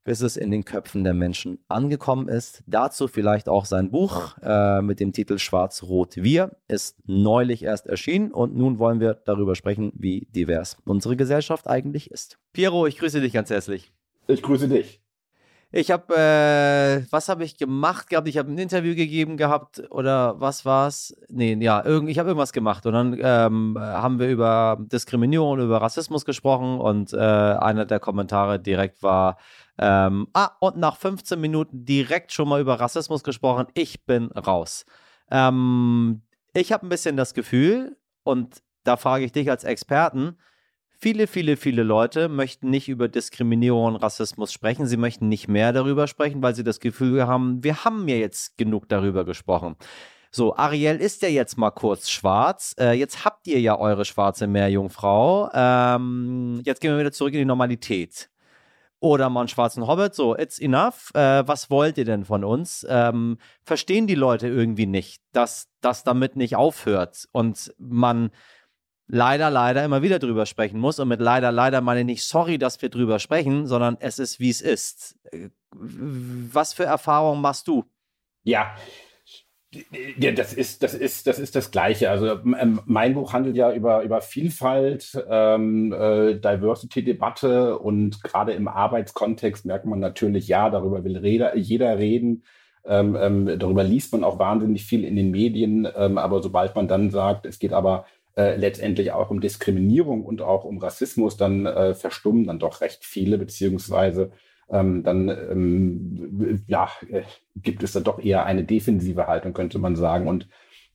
bis 0.05 0.21
es 0.21 0.37
in 0.37 0.51
den 0.51 0.63
Köpfen 0.63 1.03
der 1.03 1.13
Menschen 1.13 1.59
angekommen 1.67 2.29
ist. 2.29 2.63
Dazu 2.67 3.09
vielleicht 3.09 3.49
auch 3.49 3.65
sein 3.65 3.91
Buch 3.91 4.37
äh, 4.41 4.81
mit 4.81 5.01
dem 5.01 5.11
Titel 5.11 5.37
Schwarz-Rot 5.37 6.15
Wir 6.15 6.55
ist 6.69 6.97
neulich 7.05 7.63
erst 7.63 7.87
erschienen 7.87 8.31
und 8.31 8.55
nun 8.55 8.79
wollen 8.79 9.01
wir 9.01 9.15
darüber 9.25 9.55
sprechen, 9.55 9.91
wie 9.95 10.27
divers 10.33 10.77
unsere 10.85 11.17
Gesellschaft 11.17 11.67
eigentlich 11.67 12.11
ist. 12.11 12.37
Piero, 12.53 12.87
ich 12.87 12.97
grüße 12.97 13.19
dich 13.19 13.33
ganz 13.33 13.49
herzlich. 13.49 13.91
Ich 14.27 14.41
grüße 14.41 14.69
dich. 14.69 15.01
Ich 15.71 15.91
habe, 15.91 16.15
äh, 16.15 17.11
was 17.11 17.27
habe 17.27 17.43
ich 17.43 17.57
gemacht 17.57 18.09
gehabt? 18.09 18.29
Ich 18.29 18.37
habe 18.37 18.49
ein 18.49 18.57
Interview 18.57 18.95
gegeben 18.95 19.35
gehabt 19.35 19.83
oder 19.89 20.39
was 20.39 20.63
war's? 20.63 21.13
Nee, 21.27 21.57
ja, 21.59 21.83
irgend, 21.83 22.09
ich 22.09 22.17
habe 22.17 22.29
irgendwas 22.29 22.53
gemacht 22.53 22.85
und 22.85 22.93
dann 22.93 23.19
ähm, 23.19 23.75
haben 23.77 24.19
wir 24.19 24.29
über 24.29 24.77
Diskriminierung 24.79 25.59
über 25.59 25.81
Rassismus 25.81 26.23
gesprochen 26.23 26.79
und 26.79 27.11
äh, 27.11 27.17
einer 27.17 27.85
der 27.85 27.99
Kommentare 27.99 28.57
direkt 28.57 29.03
war, 29.03 29.37
ähm, 29.79 30.27
ah, 30.33 30.51
und 30.59 30.77
nach 30.77 30.97
15 30.97 31.39
Minuten 31.39 31.85
direkt 31.85 32.31
schon 32.31 32.47
mal 32.47 32.61
über 32.61 32.79
Rassismus 32.79 33.23
gesprochen. 33.23 33.67
Ich 33.73 34.05
bin 34.05 34.31
raus. 34.31 34.85
Ähm, 35.31 36.21
ich 36.53 36.71
habe 36.71 36.85
ein 36.85 36.89
bisschen 36.89 37.17
das 37.17 37.33
Gefühl, 37.33 37.97
und 38.23 38.61
da 38.83 38.97
frage 38.97 39.25
ich 39.25 39.31
dich 39.31 39.49
als 39.49 39.63
Experten, 39.63 40.37
Viele, 40.97 41.27
viele, 41.27 41.57
viele 41.57 41.83
Leute 41.83 42.29
möchten 42.29 42.69
nicht 42.69 42.87
über 42.87 43.07
Diskriminierung 43.07 43.85
und 43.85 43.95
Rassismus 43.97 44.53
sprechen. 44.53 44.87
Sie 44.87 44.97
möchten 44.97 45.27
nicht 45.27 45.47
mehr 45.47 45.73
darüber 45.73 46.07
sprechen, 46.07 46.41
weil 46.41 46.55
sie 46.55 46.63
das 46.63 46.79
Gefühl 46.79 47.27
haben, 47.27 47.63
wir 47.63 47.83
haben 47.83 48.07
ja 48.07 48.15
jetzt 48.15 48.57
genug 48.57 48.87
darüber 48.87 49.25
gesprochen. 49.25 49.75
So, 50.31 50.55
Ariel 50.55 50.97
ist 50.97 51.21
ja 51.21 51.29
jetzt 51.29 51.57
mal 51.57 51.71
kurz 51.71 52.09
schwarz. 52.09 52.75
Äh, 52.79 52.93
jetzt 52.93 53.23
habt 53.23 53.45
ihr 53.47 53.59
ja 53.59 53.77
eure 53.77 54.05
schwarze 54.05 54.47
Meerjungfrau. 54.47 55.49
Ähm, 55.53 56.61
jetzt 56.65 56.81
gehen 56.81 56.91
wir 56.91 56.99
wieder 56.99 57.11
zurück 57.11 57.33
in 57.33 57.39
die 57.39 57.45
Normalität. 57.45 58.29
Oder 59.05 59.29
mal 59.29 59.41
einen 59.41 59.49
schwarzen 59.49 59.85
Hobbit. 59.85 60.15
So, 60.15 60.35
it's 60.35 60.57
enough. 60.57 61.13
Äh, 61.13 61.47
was 61.47 61.69
wollt 61.69 61.99
ihr 61.99 62.05
denn 62.05 62.25
von 62.25 62.43
uns? 62.43 62.83
Ähm, 62.89 63.37
verstehen 63.63 64.07
die 64.07 64.15
Leute 64.15 64.47
irgendwie 64.47 64.87
nicht, 64.87 65.21
dass 65.31 65.67
das 65.79 66.03
damit 66.03 66.35
nicht 66.35 66.55
aufhört 66.55 67.27
und 67.31 67.71
man 67.77 68.31
leider, 69.05 69.51
leider 69.51 69.85
immer 69.85 70.01
wieder 70.01 70.17
drüber 70.17 70.47
sprechen 70.47 70.79
muss. 70.79 70.97
Und 70.97 71.09
mit 71.09 71.21
leider, 71.21 71.51
leider 71.51 71.81
meine 71.81 71.99
ich 71.99 72.05
nicht 72.07 72.23
sorry, 72.23 72.57
dass 72.57 72.81
wir 72.81 72.89
drüber 72.89 73.19
sprechen, 73.19 73.67
sondern 73.67 73.95
es 73.99 74.17
ist, 74.17 74.39
wie 74.39 74.49
es 74.49 74.61
ist. 74.61 75.19
Äh, 75.31 75.49
was 75.71 76.73
für 76.73 76.85
Erfahrungen 76.85 77.41
machst 77.41 77.67
du? 77.67 77.85
Ja, 78.41 78.75
ja, 80.19 80.31
das 80.31 80.53
ist, 80.53 80.83
das 80.83 80.93
ist, 80.93 81.27
das 81.27 81.39
ist 81.39 81.55
das 81.55 81.71
Gleiche. 81.71 82.09
Also 82.09 82.27
ähm, 82.27 82.81
mein 82.85 83.13
Buch 83.13 83.33
handelt 83.33 83.55
ja 83.55 83.73
über, 83.73 84.03
über 84.03 84.21
Vielfalt, 84.21 85.17
ähm, 85.29 85.93
äh, 85.93 86.35
Diversity-Debatte 86.35 87.77
und 87.79 88.23
gerade 88.23 88.53
im 88.53 88.67
Arbeitskontext 88.67 89.65
merkt 89.65 89.85
man 89.85 89.99
natürlich, 89.99 90.47
ja, 90.47 90.69
darüber 90.69 91.03
will 91.03 91.17
Reda, 91.17 91.55
jeder 91.55 91.97
reden. 91.97 92.43
Ähm, 92.85 93.17
ähm, 93.19 93.59
darüber 93.59 93.83
liest 93.83 94.11
man 94.13 94.23
auch 94.23 94.37
wahnsinnig 94.37 94.85
viel 94.85 95.03
in 95.03 95.15
den 95.15 95.31
Medien, 95.31 95.87
ähm, 95.95 96.17
aber 96.17 96.43
sobald 96.43 96.75
man 96.75 96.87
dann 96.87 97.09
sagt, 97.09 97.45
es 97.45 97.57
geht 97.57 97.73
aber 97.73 98.05
äh, 98.37 98.55
letztendlich 98.57 99.11
auch 99.11 99.31
um 99.31 99.41
Diskriminierung 99.41 100.23
und 100.23 100.41
auch 100.41 100.65
um 100.65 100.77
Rassismus, 100.77 101.37
dann 101.37 101.65
äh, 101.65 101.95
verstummen 101.95 102.45
dann 102.45 102.59
doch 102.59 102.81
recht 102.81 103.03
viele, 103.03 103.37
beziehungsweise 103.37 104.31
ähm, 104.69 105.03
dann 105.03 105.29
ähm, 105.29 106.63
ja, 106.67 106.89
äh, 107.09 107.23
gibt 107.55 107.83
es 107.83 107.93
da 107.93 107.99
doch 107.99 108.19
eher 108.19 108.45
eine 108.45 108.63
defensive 108.63 109.27
Haltung, 109.27 109.53
könnte 109.53 109.79
man 109.79 109.95
sagen. 109.95 110.27
Und 110.27 110.47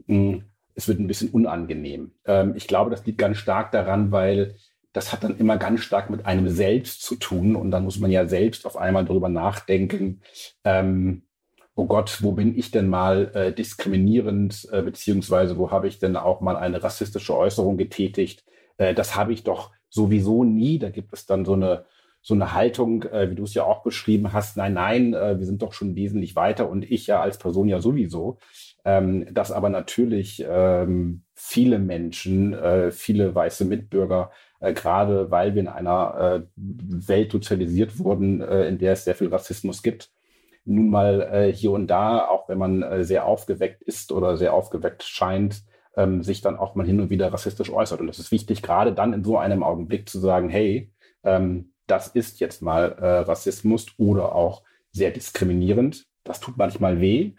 mh, 0.07 0.33
hm, 0.33 0.45
es 0.75 0.89
wird 0.89 1.01
ein 1.01 1.07
bisschen 1.07 1.31
unangenehm. 1.31 2.13
Ähm, 2.25 2.55
ich 2.57 2.67
glaube, 2.67 2.91
das 2.91 3.05
liegt 3.07 3.19
ganz 3.19 3.37
stark 3.37 3.73
daran, 3.73 4.13
weil 4.13 4.57
das 4.93 5.13
hat 5.13 5.23
dann 5.23 5.39
immer 5.39 5.57
ganz 5.57 5.81
stark 5.81 6.11
mit 6.11 6.27
einem 6.27 6.49
selbst 6.49 7.03
zu 7.03 7.17
tun. 7.17 7.55
Und 7.57 7.71
dann 7.71 7.85
muss 7.85 7.99
man 7.99 8.11
ja 8.11 8.27
selbst 8.27 8.67
auf 8.67 8.77
einmal 8.77 9.05
darüber 9.05 9.29
nachdenken, 9.29 10.23
ähm, 10.65 11.23
oh 11.77 11.87
Gott, 11.87 12.23
wo 12.23 12.33
bin 12.33 12.59
ich 12.59 12.71
denn 12.71 12.89
mal 12.89 13.31
äh, 13.35 13.53
diskriminierend, 13.53 14.69
äh, 14.73 14.83
beziehungsweise 14.83 15.57
wo 15.57 15.71
habe 15.71 15.89
ich 15.89 15.99
denn 15.99 16.17
auch 16.17 16.41
mal 16.41 16.57
eine 16.57 16.83
rassistische 16.83 17.37
Äußerung 17.37 17.77
getätigt? 17.77 18.45
Äh, 18.77 18.95
das 18.95 19.17
habe 19.17 19.33
ich 19.33 19.45
doch 19.45 19.71
sowieso 19.89 20.45
nie. 20.45 20.79
Da 20.79 20.91
gibt 20.91 21.13
es 21.13 21.27
dann 21.27 21.45
so 21.45 21.55
eine, 21.55 21.85
so 22.23 22.35
eine 22.35 22.53
Haltung, 22.55 23.05
äh, 23.05 23.31
wie 23.31 23.35
du 23.35 23.45
es 23.45 23.55
ja 23.55 23.65
auch 23.65 23.83
beschrieben 23.83 24.33
hast, 24.33 24.57
nein, 24.57 24.75
nein, 24.75 25.15
äh, 25.15 25.39
wir 25.39 25.47
sind 25.47 25.63
doch 25.63 25.73
schon 25.73 25.97
wesentlich 25.97 26.37
weiter 26.37 26.69
und 26.69 26.91
ich 26.91 27.07
ja 27.07 27.21
als 27.21 27.39
Person 27.39 27.69
ja 27.69 27.81
sowieso. 27.81 28.39
Ähm, 28.85 29.27
dass 29.33 29.53
aber 29.53 29.69
natürlich 29.69 30.45
ähm, 30.49 31.23
viele 31.35 31.79
Menschen, 31.79 32.55
äh, 32.55 32.91
viele 32.91 33.35
weiße 33.35 33.67
Mitbürger, 33.67 34.31
äh, 34.61 34.73
gerade 34.73 35.31
weil 35.31 35.55
wir 35.55 35.61
in 35.61 35.69
einer 35.69 36.45
äh, 36.47 36.47
Welt 36.57 37.33
sozialisiert 37.33 37.99
wurden, 37.99 38.41
äh, 38.41 38.69
in 38.69 38.79
der 38.79 38.93
es 38.93 39.05
sehr 39.05 39.15
viel 39.15 39.29
Rassismus 39.29 39.83
gibt, 39.83 40.11
nun 40.65 40.91
mal 40.91 41.53
hier 41.55 41.73
und 41.73 41.87
da, 41.87 42.29
auch 42.29 42.49
wenn 42.49 42.59
man 42.59 43.03
sehr 43.03 43.25
aufgeweckt 43.25 43.83
ist 43.83 44.13
oder 44.13 44.37
sehr 44.37 44.53
aufgeweckt 44.53 45.03
scheint, 45.03 45.65
ähm, 45.97 46.23
sich 46.23 46.43
dann 46.43 46.59
auch 46.59 46.75
mal 46.75 46.87
hin 46.87 47.01
und 47.01 47.11
wieder 47.11 47.33
rassistisch 47.33 47.71
äußert. 47.73 48.01
Und 48.01 48.07
das 48.07 48.19
ist 48.19 48.31
wichtig, 48.31 48.63
gerade 48.63 48.93
dann 48.93 49.15
in 49.15 49.25
so 49.25 49.39
einem 49.39 49.63
Augenblick 49.63 50.09
zu 50.09 50.21
sagen, 50.21 50.51
hey, 50.51 50.93
ähm, 51.25 51.70
das 51.91 52.09
ist 52.09 52.41
jetzt 52.41 52.63
mal 52.63 52.93
äh, 52.93 53.19
Rassismus 53.21 53.87
oder 53.97 54.35
auch 54.35 54.63
sehr 54.93 55.11
diskriminierend. 55.11 56.07
Das 56.25 56.41
tut 56.41 56.57
manchmal 56.57 57.01
weh, 57.01 57.33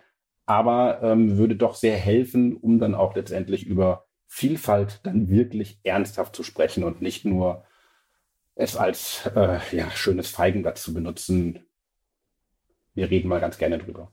aber 0.45 1.01
ähm, 1.03 1.37
würde 1.37 1.55
doch 1.55 1.75
sehr 1.75 1.97
helfen, 1.97 2.55
um 2.55 2.79
dann 2.79 2.95
auch 2.95 3.15
letztendlich 3.15 3.65
über 3.65 4.05
Vielfalt 4.27 5.01
dann 5.03 5.29
wirklich 5.29 5.79
ernsthaft 5.83 6.35
zu 6.35 6.43
sprechen 6.43 6.83
und 6.83 7.01
nicht 7.01 7.25
nur 7.25 7.65
es 8.55 8.75
als 8.75 9.29
äh, 9.35 9.59
ja, 9.71 9.89
schönes 9.91 10.29
Feigenblatt 10.29 10.77
zu 10.77 10.93
benutzen, 10.93 11.65
wir 12.93 13.09
reden 13.09 13.29
mal 13.29 13.39
ganz 13.39 13.57
gerne 13.57 13.77
drüber. 13.77 14.11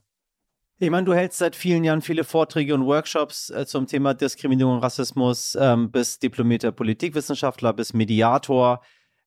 Ich 0.80 0.90
meine, 0.90 1.04
du 1.04 1.14
hältst 1.14 1.38
seit 1.38 1.56
vielen 1.56 1.82
Jahren 1.82 2.02
viele 2.02 2.22
Vorträge 2.22 2.72
und 2.72 2.86
Workshops 2.86 3.50
äh, 3.50 3.66
zum 3.66 3.88
Thema 3.88 4.14
Diskriminierung 4.14 4.74
und 4.74 4.82
Rassismus, 4.82 5.56
ähm, 5.60 5.90
bis 5.90 6.20
diplomierter 6.20 6.70
Politikwissenschaftler, 6.70 7.72
bis 7.72 7.94
Mediator. 7.94 8.80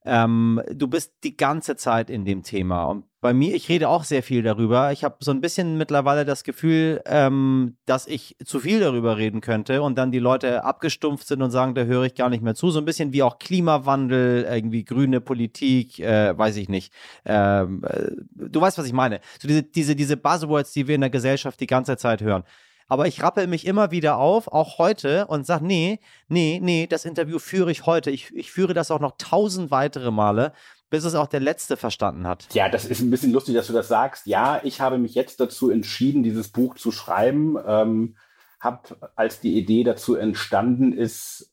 Ähm, 0.04 0.62
du 0.72 0.88
bist 0.88 1.14
die 1.24 1.38
ganze 1.38 1.76
Zeit 1.76 2.10
in 2.10 2.26
dem 2.26 2.44
Thema. 2.44 2.86
Und 2.86 3.06
bei 3.22 3.34
mir, 3.34 3.54
ich 3.54 3.70
rede 3.70 3.88
auch 3.88 4.04
sehr 4.04 4.24
viel 4.24 4.42
darüber. 4.42 4.92
Ich 4.92 5.04
habe 5.04 5.18
so 5.20 5.30
ein 5.30 5.42
bisschen 5.42 5.78
mittlerweile 5.78 6.26
das 6.26 6.44
Gefühl, 6.44 7.02
ähm, 7.06 7.78
dass 7.86 8.08
ich 8.08 8.36
zu 8.44 8.60
viel 8.60 8.80
darüber 8.80 9.18
reden 9.18 9.42
könnte 9.42 9.84
und 9.84 9.96
dann 9.98 10.12
die 10.12 10.20
Leute 10.20 10.64
abgestumpft 10.64 11.28
sind 11.28 11.44
und 11.44 11.52
sagen, 11.52 11.76
da 11.76 11.84
höre 11.84 12.06
ich 12.06 12.16
gar 12.16 12.30
nicht 12.30 12.42
mehr 12.42 12.56
zu. 12.56 12.72
So 12.72 12.80
ein 12.80 12.86
bisschen 12.86 13.14
wie 13.14 13.22
auch 13.22 13.38
Klimawandel, 13.38 14.44
irgendwie 14.50 14.84
grüne 14.84 15.22
Politik, 15.22 16.00
äh, 16.00 16.36
weiß 16.36 16.58
ich 16.58 16.68
nicht. 16.68 16.92
Ähm, 17.24 17.84
äh, 17.88 18.10
du 18.34 18.60
weißt, 18.60 18.80
was 18.80 18.88
ich 18.88 18.94
meine. 18.94 19.22
So 19.40 19.48
diese, 19.48 19.62
diese, 19.62 19.96
diese 19.96 20.18
Buzzwords, 20.18 20.74
die 20.74 20.88
wir 20.88 20.96
in 20.96 21.02
der 21.02 21.12
Gesellschaft 21.12 21.60
die 21.60 21.68
ganze 21.68 21.98
Zeit 21.98 22.22
hören. 22.22 22.44
Aber 22.88 23.08
ich 23.08 23.24
rappel 23.24 23.48
mich 23.48 23.66
immer 23.66 23.92
wieder 23.92 24.18
auf, 24.18 24.48
auch 24.48 24.78
heute, 24.78 25.28
und 25.28 25.46
sage, 25.46 25.66
nee, 25.66 26.00
nee, 26.28 26.60
nee, 26.62 26.88
das 26.88 27.06
Interview 27.06 27.40
führe 27.40 27.72
ich 27.72 27.86
heute. 27.86 28.12
Ich, 28.12 28.36
ich 28.36 28.52
führe 28.52 28.74
das 28.74 28.92
auch 28.92 29.00
noch 29.00 29.14
tausend 29.18 29.72
weitere 29.72 30.12
Male, 30.12 30.54
bis 30.90 31.06
es 31.06 31.16
auch 31.16 31.28
der 31.28 31.40
Letzte 31.40 31.78
verstanden 31.78 32.28
hat. 32.28 32.48
Ja, 32.54 32.70
das 32.70 32.86
ist 32.86 33.00
ein 33.00 33.10
bisschen 33.10 33.32
lustig, 33.32 33.56
dass 33.56 33.68
du 33.68 33.74
das 33.74 33.88
sagst. 33.88 34.28
Ja, 34.28 34.60
ich 34.64 34.82
habe 34.82 34.98
mich 34.98 35.16
jetzt 35.16 35.40
dazu 35.40 35.70
entschieden, 35.70 36.24
dieses 36.24 36.50
Buch 36.50 36.76
zu 36.76 36.92
schreiben. 36.92 37.58
Ähm, 37.66 38.18
hab, 38.60 39.12
als 39.16 39.40
die 39.40 39.58
Idee 39.58 39.84
dazu 39.84 40.16
entstanden 40.16 40.94
ist, 40.94 41.52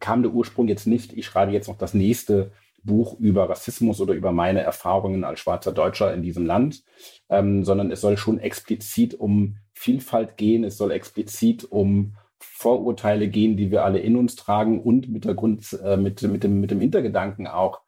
kam 0.00 0.22
der 0.22 0.32
Ursprung 0.32 0.68
jetzt 0.68 0.86
nicht, 0.86 1.12
ich 1.12 1.26
schreibe 1.26 1.52
jetzt 1.52 1.68
noch 1.68 1.78
das 1.78 1.94
nächste 1.94 2.52
Buch 2.84 3.18
über 3.18 3.48
Rassismus 3.48 4.00
oder 4.00 4.14
über 4.14 4.32
meine 4.32 4.60
Erfahrungen 4.60 5.24
als 5.24 5.40
schwarzer 5.40 5.72
Deutscher 5.72 6.12
in 6.12 6.22
diesem 6.22 6.46
Land, 6.46 6.82
ähm, 7.28 7.64
sondern 7.64 7.90
es 7.90 8.00
soll 8.00 8.16
schon 8.16 8.38
explizit 8.38 9.14
um 9.14 9.56
Vielfalt 9.72 10.36
gehen, 10.36 10.64
es 10.64 10.76
soll 10.76 10.90
explizit 10.92 11.64
um 11.64 12.14
Vorurteile 12.38 13.28
gehen, 13.28 13.56
die 13.56 13.70
wir 13.70 13.84
alle 13.84 14.00
in 14.00 14.16
uns 14.16 14.36
tragen 14.36 14.80
und 14.80 15.08
mit 15.08 15.24
der 15.24 15.34
Grund, 15.34 15.78
äh, 15.84 15.96
mit, 15.96 16.22
mit, 16.22 16.44
dem, 16.44 16.60
mit 16.60 16.70
dem 16.70 16.80
Hintergedanken 16.80 17.46
auch, 17.46 17.80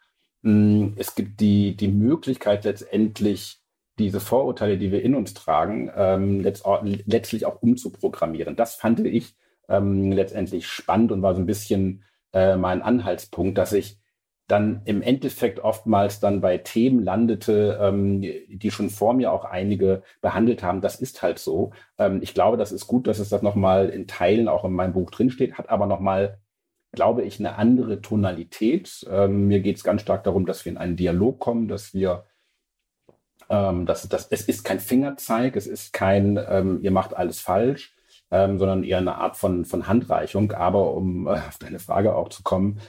mh, 0.42 0.52
hm, 0.52 0.94
es 0.96 1.14
gibt 1.14 1.40
die, 1.40 1.76
die 1.76 1.88
Möglichkeit 1.88 2.64
letztendlich, 2.64 3.60
diese 3.98 4.20
Vorurteile, 4.20 4.76
die 4.76 4.90
wir 4.90 5.02
in 5.02 5.14
uns 5.14 5.34
tragen, 5.34 5.90
ähm, 5.96 6.40
letzt, 6.40 6.64
letztlich 7.06 7.46
auch 7.46 7.62
umzuprogrammieren. 7.62 8.56
Das 8.56 8.74
fand 8.74 9.00
ich 9.00 9.36
ähm, 9.68 10.10
letztendlich 10.10 10.66
spannend 10.66 11.12
und 11.12 11.22
war 11.22 11.34
so 11.34 11.40
ein 11.40 11.46
bisschen 11.46 12.02
äh, 12.32 12.56
mein 12.56 12.82
Anhaltspunkt, 12.82 13.56
dass 13.56 13.72
ich 13.72 13.98
dann 14.46 14.82
im 14.84 15.00
Endeffekt 15.00 15.60
oftmals 15.60 16.20
dann 16.20 16.40
bei 16.40 16.58
Themen 16.58 17.02
landete, 17.02 17.78
ähm, 17.80 18.20
die 18.20 18.70
schon 18.70 18.90
vor 18.90 19.14
mir 19.14 19.32
auch 19.32 19.44
einige 19.44 20.02
behandelt 20.20 20.62
haben. 20.62 20.82
Das 20.82 21.00
ist 21.00 21.22
halt 21.22 21.38
so. 21.38 21.72
Ähm, 21.98 22.20
ich 22.22 22.34
glaube, 22.34 22.56
das 22.56 22.70
ist 22.70 22.86
gut, 22.86 23.06
dass 23.06 23.18
es 23.18 23.30
das 23.30 23.42
nochmal 23.42 23.88
in 23.88 24.06
Teilen 24.06 24.48
auch 24.48 24.64
in 24.64 24.72
meinem 24.72 24.92
Buch 24.92 25.10
drinsteht, 25.10 25.54
hat 25.56 25.70
aber 25.70 25.86
nochmal, 25.86 26.38
glaube 26.92 27.22
ich, 27.22 27.38
eine 27.38 27.56
andere 27.56 28.02
Tonalität. 28.02 29.06
Ähm, 29.10 29.48
mir 29.48 29.60
geht 29.60 29.76
es 29.76 29.84
ganz 29.84 30.02
stark 30.02 30.24
darum, 30.24 30.44
dass 30.44 30.64
wir 30.64 30.72
in 30.72 30.78
einen 30.78 30.96
Dialog 30.96 31.38
kommen, 31.38 31.66
dass 31.68 31.94
wir 31.94 32.24
ähm, 33.48 33.86
dass, 33.86 34.08
dass, 34.08 34.26
es 34.28 34.42
ist 34.42 34.64
kein 34.64 34.80
Fingerzeig, 34.80 35.56
es 35.56 35.66
ist 35.66 35.92
kein, 35.92 36.38
ähm, 36.48 36.80
ihr 36.82 36.90
macht 36.90 37.14
alles 37.14 37.40
falsch, 37.40 37.94
ähm, 38.30 38.58
sondern 38.58 38.84
eher 38.84 38.98
eine 38.98 39.16
Art 39.16 39.36
von, 39.36 39.64
von 39.64 39.86
Handreichung. 39.86 40.52
Aber 40.52 40.94
um 40.94 41.26
äh, 41.26 41.32
auf 41.32 41.58
deine 41.58 41.78
Frage 41.78 42.14
auch 42.14 42.28
zu 42.28 42.42
kommen, 42.42 42.80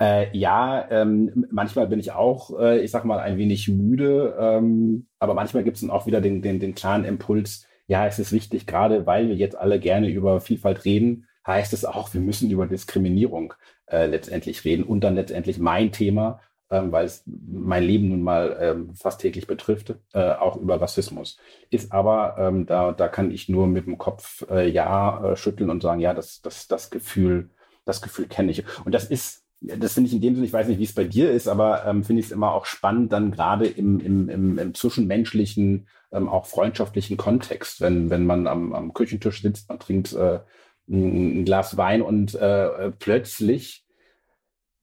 äh, 0.00 0.36
ja, 0.36 0.88
ähm, 0.90 1.46
manchmal 1.50 1.88
bin 1.88 1.98
ich 1.98 2.12
auch, 2.12 2.58
äh, 2.58 2.80
ich 2.80 2.90
sag 2.90 3.04
mal, 3.04 3.18
ein 3.18 3.36
wenig 3.36 3.68
müde, 3.68 4.36
ähm, 4.38 5.06
aber 5.18 5.34
manchmal 5.34 5.64
gibt 5.64 5.76
es 5.76 5.80
dann 5.80 5.90
auch 5.90 6.06
wieder 6.06 6.20
den, 6.20 6.42
den, 6.42 6.60
den 6.60 6.74
klaren 6.74 7.04
Impuls, 7.04 7.66
ja, 7.86 8.06
es 8.06 8.18
ist 8.18 8.32
wichtig, 8.32 8.66
gerade 8.66 9.06
weil 9.06 9.28
wir 9.28 9.34
jetzt 9.34 9.56
alle 9.56 9.80
gerne 9.80 10.08
über 10.08 10.40
Vielfalt 10.40 10.84
reden, 10.84 11.26
heißt 11.46 11.72
es 11.72 11.84
auch, 11.84 12.12
wir 12.14 12.20
müssen 12.20 12.50
über 12.50 12.66
Diskriminierung 12.66 13.54
äh, 13.86 14.06
letztendlich 14.06 14.64
reden 14.64 14.84
und 14.84 15.00
dann 15.00 15.14
letztendlich 15.14 15.58
mein 15.58 15.90
Thema, 15.90 16.40
ähm, 16.70 16.92
weil 16.92 17.06
es 17.06 17.24
mein 17.26 17.82
Leben 17.82 18.10
nun 18.10 18.22
mal 18.22 18.56
ähm, 18.60 18.94
fast 18.94 19.20
täglich 19.20 19.46
betrifft, 19.46 19.94
äh, 20.12 20.32
auch 20.32 20.56
über 20.56 20.80
Rassismus. 20.80 21.38
Ist 21.70 21.92
aber, 21.92 22.36
ähm, 22.38 22.66
da, 22.66 22.92
da 22.92 23.08
kann 23.08 23.30
ich 23.30 23.48
nur 23.48 23.66
mit 23.66 23.86
dem 23.86 23.98
Kopf 23.98 24.44
äh, 24.50 24.68
ja 24.68 25.32
äh, 25.32 25.36
schütteln 25.36 25.70
und 25.70 25.82
sagen, 25.82 26.00
ja, 26.00 26.12
das, 26.14 26.42
das, 26.42 26.68
das 26.68 26.90
Gefühl, 26.90 27.50
das 27.86 28.02
Gefühl 28.02 28.26
kenne 28.28 28.50
ich. 28.50 28.64
Und 28.84 28.94
das 28.94 29.06
ist 29.06 29.47
das 29.60 29.94
finde 29.94 30.08
ich 30.08 30.14
in 30.14 30.20
dem 30.20 30.34
Sinne, 30.34 30.46
ich 30.46 30.52
weiß 30.52 30.68
nicht, 30.68 30.78
wie 30.78 30.84
es 30.84 30.94
bei 30.94 31.04
dir 31.04 31.32
ist, 31.32 31.48
aber 31.48 31.84
ähm, 31.84 32.04
finde 32.04 32.20
ich 32.20 32.26
es 32.26 32.32
immer 32.32 32.52
auch 32.52 32.64
spannend, 32.64 33.12
dann 33.12 33.32
gerade 33.32 33.66
im, 33.66 33.98
im, 34.00 34.28
im, 34.28 34.58
im 34.58 34.74
zwischenmenschlichen, 34.74 35.88
ähm, 36.12 36.28
auch 36.28 36.46
freundschaftlichen 36.46 37.16
Kontext, 37.16 37.80
wenn, 37.80 38.08
wenn 38.10 38.24
man 38.24 38.46
am, 38.46 38.72
am 38.72 38.94
Küchentisch 38.94 39.42
sitzt, 39.42 39.68
man 39.68 39.80
trinkt 39.80 40.12
äh, 40.12 40.40
ein, 40.88 41.44
Glas 41.44 41.76
Wein 41.76 42.02
und 42.02 42.34
äh, 42.36 42.92
plötzlich 42.92 43.84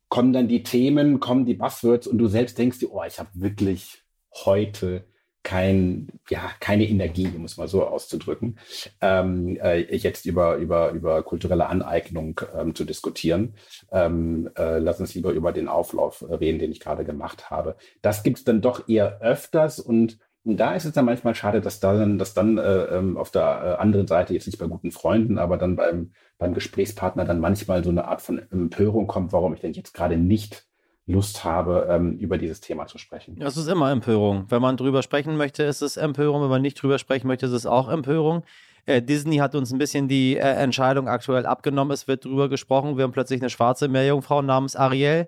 kommen 0.10 0.34
dann 0.34 0.48
die 0.48 0.63
Themen, 0.63 1.20
kommen 1.20 1.46
die 1.46 1.55
Buzzwords 1.55 2.08
und 2.08 2.17
du 2.17 2.27
selbst 2.27 2.58
denkst 2.58 2.79
dir, 2.79 2.91
oh, 2.91 3.03
ich 3.08 3.20
habe 3.20 3.29
wirklich 3.34 4.03
heute 4.46 5.05
kein, 5.46 6.08
ja, 6.30 6.42
keine 6.60 6.90
Energie, 6.90 7.32
um 7.34 7.46
es 7.46 7.56
mal 7.56 7.70
so 7.70 7.86
auszudrücken, 7.86 8.60
ähm, 9.00 9.58
äh, 9.62 9.96
jetzt 9.96 10.25
über, 10.25 10.56
über, 10.56 10.92
über 10.92 11.24
kulturelle 11.24 11.68
Aneignung 11.68 12.42
ähm, 12.58 12.75
zu 12.75 12.84
diskutieren. 12.84 13.54
Ähm, 13.92 14.50
äh, 14.58 14.80
lass 14.80 15.00
uns 15.00 15.14
lieber 15.14 15.32
über 15.32 15.54
den 15.54 15.70
Auflauf 15.70 16.25
reden, 16.28 16.60
den 16.60 16.72
ich 16.72 16.82
gerade 16.82 17.06
gemacht 17.06 17.50
habe. 17.52 17.78
Das 18.02 18.24
gibt 18.24 18.40
es 18.40 18.44
dann 18.44 18.60
doch 18.60 18.90
eher 18.90 19.22
öfters 19.22 19.80
und 19.80 20.20
und 20.48 20.58
da 20.58 20.75
ist 20.75 20.86
es 20.86 20.94
dann 20.94 21.06
manchmal 21.06 21.34
schade, 21.34 21.60
dass 21.60 21.80
dann, 21.80 22.20
dass 22.20 22.36
dann 22.36 22.60
äh, 22.60 22.84
ähm, 22.84 23.18
auf 23.18 23.32
der 23.32 23.42
äh, 23.42 23.82
anderen 23.82 24.06
Seite, 24.06 24.36
jetzt 24.36 24.46
nicht 24.46 24.60
bei 24.60 24.68
guten 24.68 24.92
Freunden, 24.92 25.40
aber 25.40 25.58
dann 25.58 25.75
beim, 25.75 26.12
beim 26.38 26.54
Gesprächspartner 26.54 27.25
dann 27.25 27.40
manchmal 27.40 27.84
so 27.84 27.90
eine 27.90 28.08
Art 28.08 28.22
von 28.22 28.38
Empörung 28.52 29.08
kommt, 29.08 29.34
warum 29.34 29.56
ich 29.56 29.62
denn 29.62 29.74
jetzt 29.74 29.96
gerade 29.96 30.18
nicht 30.18 30.68
Lust 31.08 31.44
habe, 31.44 31.88
ähm, 31.90 32.18
über 32.18 32.38
dieses 32.38 32.62
Thema 32.62 32.88
zu 32.88 32.98
sprechen. 32.98 33.36
Das 33.38 33.58
ist 33.58 33.68
immer 33.68 33.92
Empörung. 33.92 34.46
Wenn 34.50 34.62
man 34.62 34.76
drüber 34.76 35.04
sprechen 35.04 35.38
möchte, 35.38 35.64
ist 35.64 35.82
es 35.82 35.98
Empörung. 35.98 36.42
Wenn 36.42 36.50
man 36.50 36.62
nicht 36.62 36.82
drüber 36.82 36.98
sprechen 36.98 37.28
möchte, 37.28 37.46
ist 37.46 37.52
es 37.52 37.68
auch 37.68 37.90
Empörung. 37.90 38.44
Äh, 38.88 39.02
Disney 39.02 39.38
hat 39.38 39.54
uns 39.54 39.72
ein 39.72 39.78
bisschen 39.78 40.08
die 40.08 40.36
äh, 40.36 40.40
Entscheidung 40.40 41.08
aktuell 41.08 41.46
abgenommen. 41.46 41.94
Es 41.94 42.08
wird 42.08 42.26
drüber 42.26 42.50
gesprochen. 42.50 42.98
Wir 42.98 43.04
haben 43.04 43.12
plötzlich 43.12 43.42
eine 43.42 43.52
schwarze 43.52 43.88
Meerjungfrau 43.88 44.42
namens 44.42 44.76
Ariel. 44.76 45.28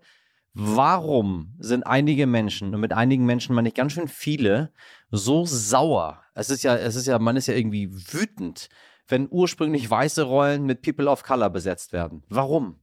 Warum 0.59 1.53
sind 1.59 1.85
einige 1.85 2.25
Menschen, 2.25 2.73
und 2.73 2.81
mit 2.81 2.91
einigen 2.91 3.27
Menschen 3.27 3.53
meine 3.53 3.67
ich 3.67 3.75
ganz 3.75 3.93
schön 3.93 4.07
viele, 4.07 4.71
so 5.11 5.45
sauer? 5.45 6.23
Es 6.33 6.49
ist 6.49 6.63
ja, 6.63 6.75
es 6.75 6.95
ist 6.95 7.05
ja, 7.05 7.19
man 7.19 7.37
ist 7.37 7.45
ja 7.45 7.53
irgendwie 7.53 7.91
wütend, 7.91 8.69
wenn 9.07 9.27
ursprünglich 9.29 9.87
weiße 9.87 10.23
Rollen 10.23 10.65
mit 10.65 10.81
People 10.81 11.07
of 11.07 11.21
Color 11.21 11.51
besetzt 11.51 11.93
werden. 11.93 12.23
Warum? 12.29 12.79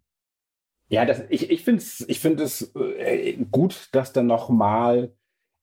Ja, 0.88 1.04
das, 1.04 1.22
ich, 1.30 1.50
ich 1.50 1.64
finde 1.64 1.82
es 1.82 2.04
ich 2.08 2.20
find 2.20 2.40
äh, 2.98 3.36
gut, 3.50 3.88
dass 3.92 4.12
da 4.12 4.22
nochmal 4.22 5.12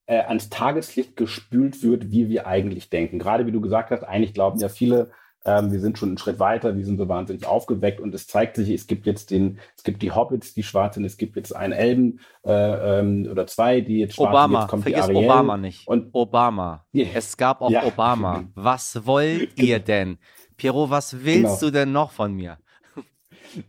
äh, 0.08 0.20
ans 0.20 0.50
Tageslicht 0.50 1.16
gespült 1.16 1.84
wird, 1.84 2.12
wie 2.12 2.28
wir 2.30 2.48
eigentlich 2.48 2.90
denken. 2.90 3.20
Gerade 3.20 3.46
wie 3.46 3.52
du 3.52 3.62
gesagt 3.62 3.92
hast, 3.92 4.04
eigentlich 4.04 4.34
glauben 4.34 4.60
ja 4.60 4.68
viele, 4.68 5.12
ähm, 5.46 5.72
wir 5.72 5.80
sind 5.80 5.98
schon 5.98 6.10
einen 6.10 6.18
Schritt 6.18 6.40
weiter, 6.40 6.76
wir 6.76 6.86
sind 6.86 6.98
so 6.98 7.08
wahnsinnig 7.08 7.46
aufgeweckt 7.46 8.00
und 8.00 8.14
es 8.14 8.28
zeigt 8.28 8.56
sich, 8.58 8.70
es 8.70 8.88
gibt 8.88 9.06
jetzt 9.06 9.32
den, 9.32 9.60
es 9.78 9.84
gibt 9.84 10.02
die 10.02 10.12
Hobbits, 10.12 10.54
die 10.54 10.64
schwarz 10.64 10.96
sind, 10.96 11.06
es 11.06 11.18
gibt 11.18 11.36
jetzt 11.36 11.56
einen 11.56 11.74
Elben 11.74 12.20
äh, 12.44 12.52
ähm, 13.00 13.28
oder 13.30 13.48
zwei, 13.48 13.82
die 13.82 14.00
jetzt 14.00 14.16
schwarz 14.16 14.30
Obama. 14.30 14.62
Jetzt 14.62 14.70
kommt 14.70 14.84
vergiss 14.84 15.06
die 15.06 15.12
Ariel. 15.16 15.26
Obama 15.30 15.58
nicht. 15.58 15.88
Und 15.88 16.10
Obama. 16.14 16.86
Yeah. 16.94 17.08
Es 17.14 17.38
gab 17.38 17.62
auch 17.62 17.70
Ja. 17.72 17.84
Obama. 17.86 18.44
Was 18.56 19.06
wollt 19.06 19.58
ihr 19.60 19.80
denn? 19.80 20.18
Piero, 20.58 20.90
was 20.92 21.24
willst 21.26 21.44
Genau. 21.44 21.60
du 21.60 21.72
denn 21.72 21.92
noch 21.92 22.12
von 22.12 22.34
mir? 22.34 22.60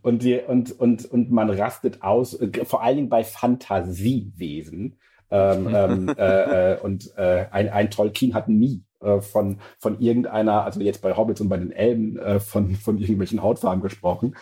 Und, 0.02 0.22
die, 0.22 0.38
und, 0.38 0.78
und, 0.78 1.04
und 1.04 1.30
man 1.30 1.50
rastet 1.50 2.02
aus, 2.02 2.34
äh, 2.40 2.64
vor 2.64 2.82
allen 2.82 2.96
Dingen 2.96 3.08
bei 3.08 3.24
Fantasiewesen. 3.24 4.98
Ähm, 5.30 5.68
ähm, 5.74 6.08
äh, 6.18 6.72
äh, 6.74 6.80
und 6.80 7.16
äh, 7.16 7.46
ein, 7.50 7.70
ein 7.70 7.90
Tolkien 7.90 8.34
hat 8.34 8.48
nie 8.48 8.84
äh, 9.00 9.20
von, 9.20 9.58
von 9.78 9.98
irgendeiner, 9.98 10.64
also 10.64 10.80
jetzt 10.80 11.00
bei 11.00 11.16
Hobbits 11.16 11.40
und 11.40 11.48
bei 11.48 11.56
den 11.56 11.72
Elben, 11.72 12.18
äh, 12.18 12.38
von, 12.38 12.74
von 12.74 12.98
irgendwelchen 12.98 13.42
Hautfarben 13.42 13.82
gesprochen. 13.82 14.36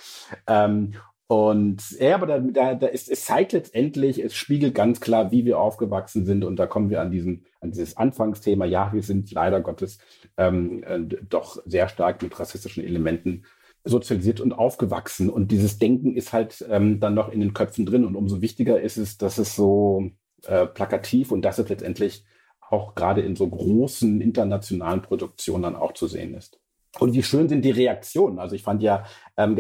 Ähm, 0.49 0.95
und 1.31 1.93
ja, 2.01 2.17
aber 2.17 2.27
da, 2.27 2.41
da, 2.41 2.75
da 2.75 2.87
ist, 2.89 3.09
es 3.09 3.25
zeigt 3.25 3.53
letztendlich, 3.53 4.19
es 4.19 4.35
spiegelt 4.35 4.75
ganz 4.75 5.01
klar, 5.01 5.31
wie 5.31 5.45
wir 5.45 5.61
aufgewachsen 5.61 6.27
sind. 6.27 6.45
Und 6.45 6.57
da 6.57 6.67
kommen 6.67 6.91
wir 6.91 7.01
an 7.01 7.13
diesen, 7.13 7.47
an 7.61 7.71
dieses 7.71 7.97
Anfangsthema. 7.97 8.65
Ja, 8.65 8.93
wir 8.93 9.05
sind 9.05 9.31
leider 9.31 9.61
Gottes 9.61 10.01
ähm, 10.37 10.83
äh, 10.83 10.99
doch 10.99 11.63
sehr 11.67 11.89
stark 11.89 12.21
mit 12.21 12.41
rassistischen 12.41 12.83
Elementen 12.83 13.45
sozialisiert 13.85 14.41
und 14.41 14.53
aufgewachsen. 14.53 15.31
Und 15.31 15.51
dieses 15.51 15.79
Denken 15.79 16.15
ist 16.15 16.33
halt 16.33 16.65
ähm, 16.69 17.01
dann 17.01 17.15
noch 17.15 17.31
in 17.31 17.41
den 17.41 17.55
Köpfen 17.55 17.87
drin. 17.87 18.05
Und 18.05 18.15
umso 18.15 18.41
wichtiger 18.43 18.81
ist 18.81 18.97
es, 18.97 19.19
dass 19.19 19.39
es 19.39 19.55
so 19.55 20.11
äh, 20.47 20.67
plakativ 20.67 21.33
und 21.33 21.43
dass 21.43 21.59
es 21.59 21.69
letztendlich 21.69 22.25
auch 22.61 22.95
gerade 22.95 23.21
in 23.23 23.37
so 23.37 23.49
großen 23.49 24.21
internationalen 24.21 25.03
Produktionen 25.03 25.63
dann 25.63 25.77
auch 25.77 25.93
zu 25.93 26.07
sehen 26.07 26.35
ist. 26.35 26.61
Und 26.99 27.15
wie 27.15 27.23
schön 27.23 27.49
sind 27.49 27.65
die 27.65 27.71
Reaktionen? 27.71 28.39
Also 28.39 28.57
ich 28.57 28.63
fand 28.63 28.83
ja 28.83 29.05
ähm, 29.37 29.57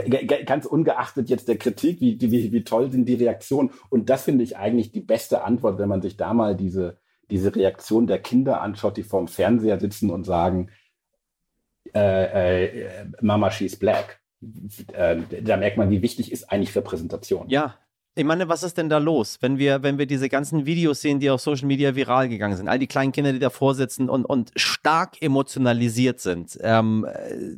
ganz 0.46 0.66
ungeachtet 0.66 1.30
jetzt 1.30 1.48
der 1.48 1.58
Kritik, 1.58 2.00
wie, 2.00 2.20
wie, 2.20 2.52
wie 2.52 2.64
toll 2.64 2.90
sind 2.90 3.08
die 3.08 3.14
Reaktionen. 3.14 3.70
Und 3.88 4.10
das 4.10 4.24
finde 4.24 4.42
ich 4.42 4.56
eigentlich 4.56 4.90
die 4.90 5.00
beste 5.00 5.44
Antwort, 5.44 5.78
wenn 5.78 5.88
man 5.88 6.02
sich 6.02 6.16
da 6.16 6.34
mal 6.34 6.56
diese, 6.56 6.98
diese 7.30 7.54
Reaktion 7.54 8.08
der 8.08 8.18
Kinder 8.18 8.60
anschaut, 8.60 8.96
die 8.96 9.04
vorm 9.04 9.28
Fernseher 9.28 9.78
sitzen 9.78 10.10
und 10.10 10.24
sagen, 10.24 10.70
äh, 11.94 12.64
äh, 12.64 13.06
Mama, 13.20 13.50
she's 13.50 13.76
black. 13.76 14.20
Äh, 14.92 15.18
da 15.42 15.56
merkt 15.56 15.76
man, 15.76 15.90
wie 15.90 16.02
wichtig 16.02 16.32
ist 16.32 16.50
eigentlich 16.50 16.74
Repräsentation. 16.74 17.48
Ja. 17.48 17.78
Ich 18.20 18.26
meine, 18.26 18.50
was 18.50 18.62
ist 18.62 18.76
denn 18.76 18.90
da 18.90 18.98
los, 18.98 19.38
wenn 19.40 19.56
wir, 19.56 19.82
wenn 19.82 19.96
wir 19.96 20.04
diese 20.04 20.28
ganzen 20.28 20.66
Videos 20.66 21.00
sehen, 21.00 21.20
die 21.20 21.30
auf 21.30 21.40
Social 21.40 21.66
Media 21.66 21.94
viral 21.96 22.28
gegangen 22.28 22.54
sind? 22.54 22.68
All 22.68 22.78
die 22.78 22.86
kleinen 22.86 23.12
Kinder, 23.12 23.32
die 23.32 23.38
davor 23.38 23.74
sitzen 23.74 24.10
und, 24.10 24.26
und 24.26 24.52
stark 24.56 25.22
emotionalisiert 25.22 26.20
sind. 26.20 26.58
Ähm, 26.60 27.06
äh, 27.06 27.56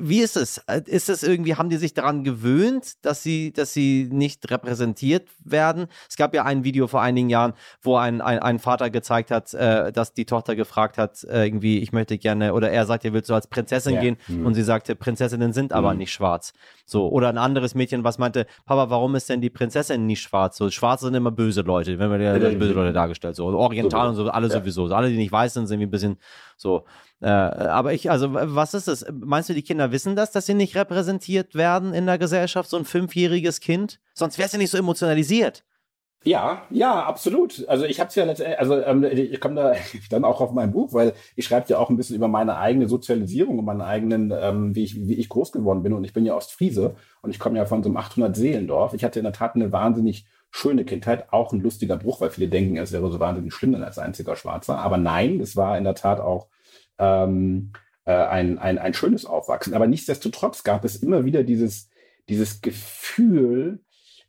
wie 0.00 0.18
ist 0.22 0.36
es? 0.36 0.60
Ist 0.86 1.08
es 1.08 1.22
irgendwie, 1.22 1.54
haben 1.54 1.70
die 1.70 1.76
sich 1.76 1.94
daran 1.94 2.24
gewöhnt, 2.24 2.94
dass 3.04 3.22
sie, 3.22 3.52
dass 3.52 3.72
sie 3.72 4.08
nicht 4.10 4.50
repräsentiert 4.50 5.28
werden? 5.44 5.86
Es 6.10 6.16
gab 6.16 6.34
ja 6.34 6.42
ein 6.44 6.64
Video 6.64 6.88
vor 6.88 7.00
einigen 7.00 7.30
Jahren, 7.30 7.52
wo 7.80 7.94
ein, 7.96 8.20
ein, 8.20 8.40
ein 8.40 8.58
Vater 8.58 8.90
gezeigt 8.90 9.30
hat, 9.30 9.54
äh, 9.54 9.92
dass 9.92 10.14
die 10.14 10.24
Tochter 10.24 10.56
gefragt 10.56 10.98
hat, 10.98 11.22
äh, 11.24 11.44
irgendwie, 11.46 11.78
ich 11.78 11.92
möchte 11.92 12.18
gerne, 12.18 12.54
oder 12.54 12.72
er 12.72 12.86
sagte, 12.86 13.12
willst 13.12 13.30
du 13.30 13.34
als 13.34 13.46
Prinzessin 13.46 13.94
Ja. 13.94 14.00
gehen? 14.00 14.16
Mhm. 14.26 14.46
Und 14.46 14.54
sie 14.54 14.64
sagte, 14.64 14.96
Prinzessinnen 14.96 15.52
sind 15.52 15.72
aber 15.72 15.92
Mhm. 15.92 15.98
nicht 15.98 16.12
schwarz. 16.12 16.52
So, 16.84 17.08
oder 17.08 17.28
ein 17.28 17.38
anderes 17.38 17.76
Mädchen, 17.76 18.02
was 18.02 18.18
meinte, 18.18 18.46
Papa, 18.66 18.90
warum 18.90 19.14
ist 19.14 19.28
denn 19.28 19.40
die 19.44 19.50
Prinzessin 19.50 20.06
nicht 20.06 20.22
schwarz? 20.22 20.56
So, 20.56 20.70
Schwarze 20.70 21.06
sind 21.06 21.14
immer 21.14 21.30
böse 21.30 21.60
Leute, 21.60 21.98
wenn 21.98 22.10
wir 22.10 22.20
ja, 22.20 22.36
Ja, 22.36 22.58
böse 22.58 22.72
Leute 22.72 22.92
dargestellt. 22.92 23.36
So, 23.36 23.46
Oriental 23.46 24.08
und 24.08 24.16
so, 24.16 24.28
alle 24.28 24.50
sowieso. 24.50 24.88
So, 24.88 24.94
alle, 24.94 25.10
die 25.10 25.16
nicht 25.16 25.32
weiß 25.32 25.54
sind, 25.54 25.66
sind 25.66 25.80
wie 25.80 25.84
ein 25.84 25.90
bisschen 25.90 26.16
so. 26.56 26.84
Äh, 27.20 27.28
aber 27.28 27.92
ich, 27.92 28.10
also, 28.10 28.32
was 28.32 28.74
ist 28.74 28.88
das? 28.88 29.06
Meinst 29.12 29.48
du, 29.48 29.54
die 29.54 29.62
Kinder 29.62 29.92
wissen 29.92 30.16
das, 30.16 30.32
dass 30.32 30.46
sie 30.46 30.54
nicht 30.54 30.74
repräsentiert 30.76 31.54
werden 31.54 31.94
in 31.94 32.06
der 32.06 32.18
Gesellschaft, 32.18 32.68
so 32.68 32.76
ein 32.76 32.84
fünfjähriges 32.84 33.60
Kind? 33.60 34.00
Sonst 34.14 34.38
wär's 34.38 34.52
ja 34.52 34.58
nicht 34.58 34.70
so 34.70 34.78
emotionalisiert. 34.78 35.64
Ja, 36.24 36.62
ja, 36.70 37.04
absolut. 37.04 37.68
Also 37.68 37.84
ich 37.84 38.00
habe 38.00 38.08
es 38.08 38.14
ja 38.14 38.24
letztendlich, 38.24 38.58
also 38.58 38.80
ähm, 38.80 39.04
ich 39.04 39.38
komme 39.40 39.54
da 39.56 39.74
dann 40.10 40.24
auch 40.24 40.40
auf 40.40 40.52
mein 40.52 40.72
Buch, 40.72 40.94
weil 40.94 41.12
ich 41.36 41.44
schreibe 41.44 41.66
ja 41.68 41.78
auch 41.78 41.90
ein 41.90 41.98
bisschen 41.98 42.16
über 42.16 42.28
meine 42.28 42.56
eigene 42.56 42.88
Sozialisierung 42.88 43.58
und 43.58 43.66
meinen 43.66 43.82
eigenen, 43.82 44.32
ähm, 44.34 44.74
wie, 44.74 44.84
ich, 44.84 44.96
wie 45.06 45.14
ich 45.14 45.28
groß 45.28 45.52
geworden 45.52 45.82
bin. 45.82 45.92
Und 45.92 46.04
ich 46.04 46.14
bin 46.14 46.24
ja 46.24 46.34
Ostfriese 46.34 46.96
und 47.20 47.30
ich 47.30 47.38
komme 47.38 47.58
ja 47.58 47.66
von 47.66 47.82
so 47.82 47.90
einem 47.90 47.98
800-Seelendorf. 47.98 48.94
Ich 48.94 49.04
hatte 49.04 49.18
in 49.18 49.24
der 49.24 49.34
Tat 49.34 49.54
eine 49.54 49.70
wahnsinnig 49.70 50.24
schöne 50.50 50.84
Kindheit, 50.84 51.30
auch 51.30 51.52
ein 51.52 51.60
lustiger 51.60 51.98
Bruch, 51.98 52.22
weil 52.22 52.30
viele 52.30 52.48
denken, 52.48 52.78
es 52.78 52.92
wäre 52.92 53.10
so 53.10 53.20
wahnsinnig 53.20 53.52
schlimm 53.52 53.74
als 53.74 53.98
einziger 53.98 54.36
Schwarzer. 54.36 54.78
Aber 54.78 54.96
nein, 54.96 55.40
es 55.40 55.56
war 55.56 55.76
in 55.76 55.84
der 55.84 55.94
Tat 55.94 56.20
auch 56.20 56.48
ähm, 56.98 57.72
äh, 58.06 58.12
ein, 58.14 58.58
ein, 58.58 58.78
ein 58.78 58.94
schönes 58.94 59.26
Aufwachsen. 59.26 59.74
Aber 59.74 59.86
nichtsdestotrotz 59.86 60.62
gab 60.62 60.84
es 60.84 60.96
immer 60.96 61.26
wieder 61.26 61.42
dieses, 61.42 61.90
dieses 62.28 62.62
Gefühl, 62.62 63.80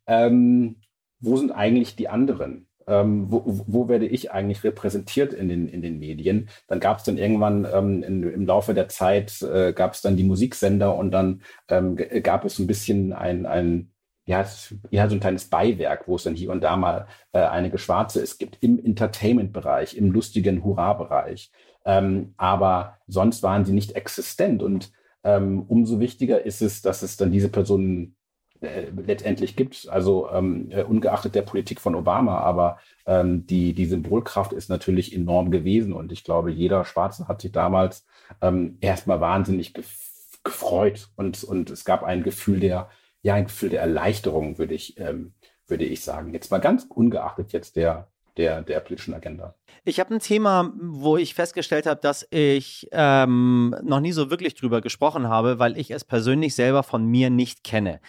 ähm, 0.08 0.77
wo 1.25 1.38
sind 1.38 1.51
eigentlich 1.51 1.95
die 1.95 2.09
anderen? 2.09 2.67
Ähm, 2.88 3.31
wo, 3.31 3.43
wo 3.65 3.88
werde 3.88 4.05
ich 4.05 4.31
eigentlich 4.31 4.63
repräsentiert 4.63 5.33
in 5.33 5.49
den, 5.49 5.67
in 5.67 5.81
den 5.81 5.97
Medien? 5.97 6.49
Dann 6.67 6.79
gab 6.79 6.99
es 6.99 7.03
dann 7.03 7.17
irgendwann 7.17 7.67
ähm, 7.71 8.03
in, 8.03 8.23
im 8.23 8.45
Laufe 8.45 8.75
der 8.75 8.89
Zeit, 8.89 9.41
äh, 9.41 9.73
gab 9.73 9.93
es 9.93 10.01
dann 10.01 10.17
die 10.17 10.23
Musiksender 10.23 10.95
und 10.95 11.11
dann 11.11 11.41
ähm, 11.67 11.95
gab 11.95 12.45
es 12.45 12.59
ein 12.59 12.67
bisschen 12.67 13.11
ein, 13.11 13.45
ein 13.47 13.91
ja, 14.27 14.45
ja, 14.89 15.07
so 15.07 15.15
ein 15.15 15.19
kleines 15.19 15.45
Beiwerk, 15.49 16.07
wo 16.07 16.15
es 16.15 16.23
dann 16.23 16.35
hier 16.35 16.51
und 16.51 16.61
da 16.61 16.77
mal 16.77 17.07
äh, 17.31 17.39
einige 17.39 17.77
Schwarze 17.77 18.21
es 18.21 18.38
gibt 18.38 18.57
im 18.61 18.83
Entertainment-Bereich, 18.83 19.95
im 19.97 20.11
lustigen 20.11 20.63
Hurra-Bereich. 20.63 21.51
Ähm, 21.85 22.33
aber 22.38 22.97
sonst 23.07 23.43
waren 23.43 23.65
sie 23.65 23.73
nicht 23.73 23.91
existent 23.95 24.63
und 24.63 24.91
ähm, 25.23 25.63
umso 25.67 25.99
wichtiger 25.99 26.43
ist 26.43 26.61
es, 26.61 26.81
dass 26.81 27.03
es 27.03 27.17
dann 27.17 27.31
diese 27.31 27.49
Personen 27.49 28.15
äh, 28.61 28.85
letztendlich 28.95 29.55
gibt. 29.55 29.87
Also 29.89 30.29
ähm, 30.31 30.69
äh, 30.71 30.83
ungeachtet 30.83 31.35
der 31.35 31.41
Politik 31.41 31.81
von 31.81 31.95
Obama, 31.95 32.39
aber 32.39 32.79
ähm, 33.05 33.45
die, 33.45 33.73
die 33.73 33.85
Symbolkraft 33.85 34.53
ist 34.53 34.69
natürlich 34.69 35.13
enorm 35.13 35.51
gewesen 35.51 35.93
und 35.93 36.11
ich 36.11 36.23
glaube, 36.23 36.51
jeder 36.51 36.85
Schwarze 36.85 37.27
hat 37.27 37.41
sich 37.41 37.51
damals 37.51 38.05
ähm, 38.41 38.77
erstmal 38.81 39.21
wahnsinnig 39.21 39.73
gef 39.73 40.05
gefreut 40.43 41.09
und, 41.15 41.43
und 41.43 41.71
es 41.71 41.85
gab 41.85 42.03
ein 42.03 42.21
Gefühl 42.21 42.59
der, 42.59 42.87
ja, 43.23 43.33
ein 43.33 43.45
Gefühl 43.45 43.69
der 43.69 43.81
Erleichterung, 43.81 44.59
würde 44.59 44.75
ich, 44.75 44.97
ähm, 44.99 45.33
würde 45.65 45.85
ich 45.85 46.03
sagen. 46.03 46.33
Jetzt 46.33 46.51
mal 46.51 46.59
ganz 46.59 46.85
ungeachtet 46.87 47.51
jetzt 47.51 47.75
der, 47.75 48.07
der, 48.37 48.61
der 48.61 48.79
politischen 48.79 49.15
Agenda. 49.15 49.55
Ich 49.83 49.99
habe 49.99 50.13
ein 50.13 50.19
Thema, 50.19 50.71
wo 50.79 51.17
ich 51.17 51.33
festgestellt 51.33 51.87
habe, 51.87 51.99
dass 51.99 52.27
ich 52.29 52.87
ähm, 52.91 53.75
noch 53.83 53.99
nie 53.99 54.11
so 54.11 54.29
wirklich 54.29 54.53
drüber 54.53 54.81
gesprochen 54.81 55.27
habe, 55.27 55.59
weil 55.59 55.77
ich 55.77 55.91
es 55.91 56.03
persönlich 56.03 56.53
selber 56.55 56.83
von 56.83 57.05
mir 57.05 57.29
nicht 57.29 57.63
kenne. 57.63 57.99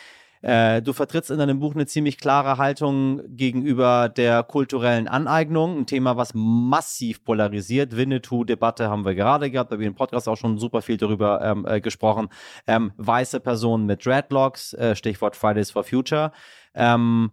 Äh, 0.46 0.80
du 0.80 0.92
vertrittst 0.92 1.32
in 1.32 1.38
deinem 1.38 1.58
Buch 1.58 1.74
eine 1.74 1.86
ziemlich 1.86 2.18
klare 2.18 2.56
Haltung 2.56 3.20
gegenüber 3.36 4.08
der 4.08 4.44
kulturellen 4.44 5.08
Aneignung, 5.08 5.76
ein 5.76 5.86
Thema, 5.86 6.16
was 6.16 6.34
massiv 6.34 7.24
polarisiert. 7.24 7.96
Winnetou-Debatte 7.96 8.88
haben 8.88 9.04
wir 9.04 9.16
gerade 9.16 9.50
gehabt, 9.50 9.72
da 9.72 9.80
wir 9.80 9.88
im 9.88 9.96
Podcast 9.96 10.28
auch 10.28 10.36
schon 10.36 10.56
super 10.58 10.82
viel 10.82 10.98
darüber 10.98 11.40
ähm, 11.42 11.66
äh, 11.66 11.80
gesprochen. 11.80 12.28
Ähm, 12.68 12.92
weiße 12.96 13.40
Personen 13.40 13.86
mit 13.86 14.06
Dreadlocks, 14.06 14.72
äh, 14.74 14.94
Stichwort 14.94 15.34
Fridays 15.34 15.72
for 15.72 15.82
Future. 15.82 16.30
Ähm, 16.76 17.32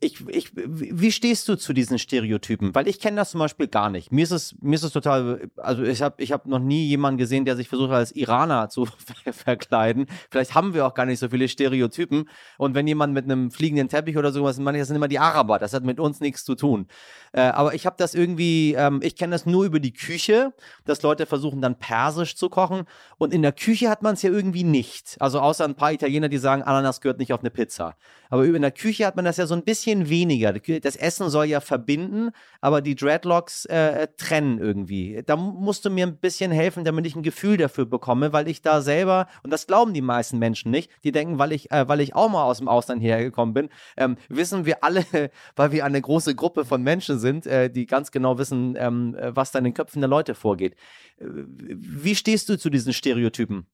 ich, 0.00 0.28
ich, 0.28 0.52
wie 0.54 1.10
stehst 1.10 1.48
du 1.48 1.56
zu 1.56 1.72
diesen 1.72 1.98
Stereotypen? 1.98 2.72
Weil 2.72 2.86
ich 2.86 3.00
kenne 3.00 3.16
das 3.16 3.32
zum 3.32 3.40
Beispiel 3.40 3.66
gar 3.66 3.90
nicht. 3.90 4.12
Mir 4.12 4.22
ist 4.22 4.30
es, 4.30 4.54
mir 4.60 4.76
ist 4.76 4.84
es 4.84 4.92
total, 4.92 5.50
also 5.56 5.82
ich 5.82 6.02
habe 6.02 6.22
ich 6.22 6.30
hab 6.30 6.46
noch 6.46 6.60
nie 6.60 6.86
jemanden 6.86 7.18
gesehen, 7.18 7.44
der 7.44 7.56
sich 7.56 7.68
versucht 7.68 7.90
als 7.90 8.12
Iraner 8.12 8.68
zu 8.68 8.86
verkleiden. 9.32 10.06
Vielleicht 10.30 10.54
haben 10.54 10.72
wir 10.72 10.86
auch 10.86 10.94
gar 10.94 11.04
nicht 11.04 11.18
so 11.18 11.28
viele 11.30 11.48
Stereotypen. 11.48 12.28
Und 12.58 12.76
wenn 12.76 12.86
jemand 12.86 13.12
mit 13.12 13.24
einem 13.24 13.50
fliegenden 13.50 13.88
Teppich 13.88 14.16
oder 14.16 14.30
sowas, 14.30 14.58
meine 14.58 14.78
ich, 14.78 14.82
das 14.82 14.88
sind 14.88 14.96
immer 14.96 15.08
die 15.08 15.18
Araber. 15.18 15.58
Das 15.58 15.72
hat 15.72 15.82
mit 15.82 15.98
uns 15.98 16.20
nichts 16.20 16.44
zu 16.44 16.54
tun. 16.54 16.86
Äh, 17.32 17.40
aber 17.40 17.74
ich 17.74 17.84
habe 17.84 17.96
das 17.98 18.14
irgendwie, 18.14 18.74
ähm, 18.74 19.00
ich 19.02 19.16
kenne 19.16 19.32
das 19.32 19.46
nur 19.46 19.64
über 19.64 19.80
die 19.80 19.92
Küche, 19.92 20.54
dass 20.84 21.02
Leute 21.02 21.26
versuchen 21.26 21.60
dann 21.60 21.76
Persisch 21.76 22.36
zu 22.36 22.48
kochen. 22.48 22.84
Und 23.18 23.34
in 23.34 23.42
der 23.42 23.52
Küche 23.52 23.90
hat 23.90 24.02
man 24.02 24.14
es 24.14 24.22
ja 24.22 24.30
irgendwie 24.30 24.64
nicht. 24.64 25.16
Also 25.18 25.40
außer 25.40 25.64
ein 25.64 25.74
paar 25.74 25.92
Italiener, 25.92 26.28
die 26.28 26.38
sagen, 26.38 26.62
Ananas 26.62 27.00
gehört 27.00 27.18
nicht 27.18 27.32
auf 27.32 27.40
eine 27.40 27.50
Pizza. 27.50 27.96
Aber 28.30 28.44
in 28.44 28.62
der 28.62 28.70
Küche 28.70 29.06
hat 29.06 29.16
man 29.16 29.24
das 29.24 29.38
ja 29.38 29.46
so 29.46 29.54
ein 29.54 29.64
bisschen 29.64 29.87
weniger. 29.96 30.52
Das 30.52 30.96
Essen 30.96 31.30
soll 31.30 31.46
ja 31.46 31.60
verbinden, 31.60 32.30
aber 32.60 32.80
die 32.80 32.94
Dreadlocks 32.94 33.64
äh, 33.66 34.08
trennen 34.16 34.58
irgendwie. 34.58 35.22
Da 35.26 35.36
musst 35.36 35.84
du 35.84 35.90
mir 35.90 36.06
ein 36.06 36.18
bisschen 36.18 36.50
helfen, 36.50 36.84
damit 36.84 37.06
ich 37.06 37.16
ein 37.16 37.22
Gefühl 37.22 37.56
dafür 37.56 37.86
bekomme, 37.86 38.32
weil 38.32 38.48
ich 38.48 38.62
da 38.62 38.80
selber, 38.80 39.26
und 39.42 39.52
das 39.52 39.66
glauben 39.66 39.94
die 39.94 40.02
meisten 40.02 40.38
Menschen 40.38 40.70
nicht, 40.70 40.90
die 41.04 41.12
denken, 41.12 41.38
weil 41.38 41.52
ich, 41.52 41.70
äh, 41.70 41.88
weil 41.88 42.00
ich 42.00 42.14
auch 42.14 42.28
mal 42.28 42.44
aus 42.44 42.58
dem 42.58 42.68
Ausland 42.68 43.02
hergekommen 43.02 43.54
bin, 43.54 43.68
ähm, 43.96 44.16
wissen 44.28 44.66
wir 44.66 44.84
alle, 44.84 45.04
weil 45.56 45.72
wir 45.72 45.84
eine 45.84 46.00
große 46.00 46.34
Gruppe 46.34 46.64
von 46.64 46.82
Menschen 46.82 47.18
sind, 47.18 47.46
äh, 47.46 47.70
die 47.70 47.86
ganz 47.86 48.10
genau 48.10 48.38
wissen, 48.38 48.76
ähm, 48.78 49.16
was 49.18 49.52
da 49.52 49.58
in 49.58 49.64
den 49.64 49.74
Köpfen 49.74 50.00
der 50.00 50.08
Leute 50.08 50.34
vorgeht. 50.34 50.74
Äh, 51.18 51.26
wie 51.26 52.14
stehst 52.14 52.48
du 52.48 52.58
zu 52.58 52.70
diesen 52.70 52.92
Stereotypen? 52.92 53.66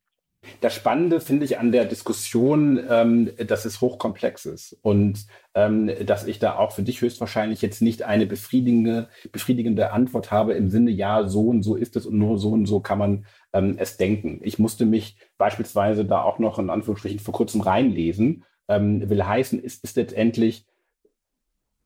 Das 0.60 0.74
Spannende 0.74 1.20
finde 1.20 1.44
ich 1.44 1.58
an 1.58 1.72
der 1.72 1.84
Diskussion, 1.84 2.80
ähm, 2.88 3.30
dass 3.46 3.64
es 3.64 3.80
hochkomplex 3.80 4.46
ist 4.46 4.76
und 4.82 5.26
ähm, 5.54 5.90
dass 6.06 6.26
ich 6.26 6.38
da 6.38 6.56
auch 6.56 6.72
für 6.72 6.82
dich 6.82 7.00
höchstwahrscheinlich 7.00 7.62
jetzt 7.62 7.82
nicht 7.82 8.02
eine 8.02 8.26
befriedigende, 8.26 9.08
befriedigende 9.32 9.92
Antwort 9.92 10.30
habe 10.30 10.54
im 10.54 10.70
Sinne, 10.70 10.90
ja, 10.90 11.26
so 11.28 11.48
und 11.48 11.62
so 11.62 11.76
ist 11.76 11.96
es 11.96 12.06
und 12.06 12.18
nur 12.18 12.38
so 12.38 12.50
und 12.50 12.66
so 12.66 12.80
kann 12.80 12.98
man 12.98 13.26
ähm, 13.52 13.76
es 13.78 13.96
denken. 13.96 14.40
Ich 14.42 14.58
musste 14.58 14.86
mich 14.86 15.16
beispielsweise 15.38 16.04
da 16.04 16.22
auch 16.22 16.38
noch 16.38 16.58
in 16.58 16.70
Anführungsstrichen 16.70 17.20
vor 17.20 17.34
kurzem 17.34 17.60
reinlesen. 17.60 18.44
Ähm, 18.68 19.08
will 19.08 19.24
heißen, 19.24 19.62
es 19.64 19.78
ist 19.78 19.96
letztendlich 19.96 20.66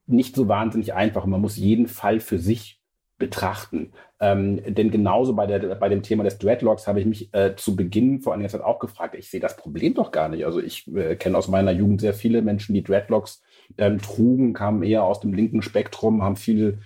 nicht 0.07 0.35
so 0.35 0.49
wahnsinnig 0.49 0.95
einfach. 0.95 1.27
Man 1.27 1.41
muss 1.41 1.57
jeden 1.57 1.89
Fall 1.89 2.21
für 2.21 2.39
sich 2.39 2.78
betrachten. 3.19 3.93
Ähm, 4.21 4.61
denn 4.75 4.91
genauso 4.91 5.35
bei, 5.35 5.47
der, 5.47 5.75
bei 5.75 5.89
dem 5.89 6.03
Thema 6.03 6.25
des 6.25 6.39
Dreadlocks 6.39 6.87
habe 6.87 7.01
ich 7.01 7.07
mich 7.07 7.35
äh, 7.35 7.55
zu 7.57 7.77
Beginn 7.77 8.21
vor 8.21 8.33
einiger 8.33 8.49
Zeit 8.49 8.63
auch 8.63 8.79
gefragt, 8.79 9.15
ich 9.17 9.31
sehe 9.31 9.41
das 9.41 9.57
Problem 9.57 9.95
doch 9.95 10.13
gar 10.13 10.29
nicht. 10.29 10.45
Also 10.45 10.61
ich 10.61 10.89
äh, 10.95 11.17
kenne 11.17 11.37
aus 11.37 11.49
meiner 11.49 11.73
Jugend 11.73 12.01
sehr 12.01 12.15
viele 12.15 12.43
Menschen, 12.43 12.75
die 12.75 12.83
Dreadlocks 12.83 13.43
ähm, 13.77 13.99
trugen, 13.99 14.53
kamen 14.53 14.83
eher 14.83 15.05
aus 15.05 15.21
dem 15.21 15.33
linken 15.33 15.63
Spektrum, 15.63 16.23
haben 16.23 16.37
viel 16.37 16.79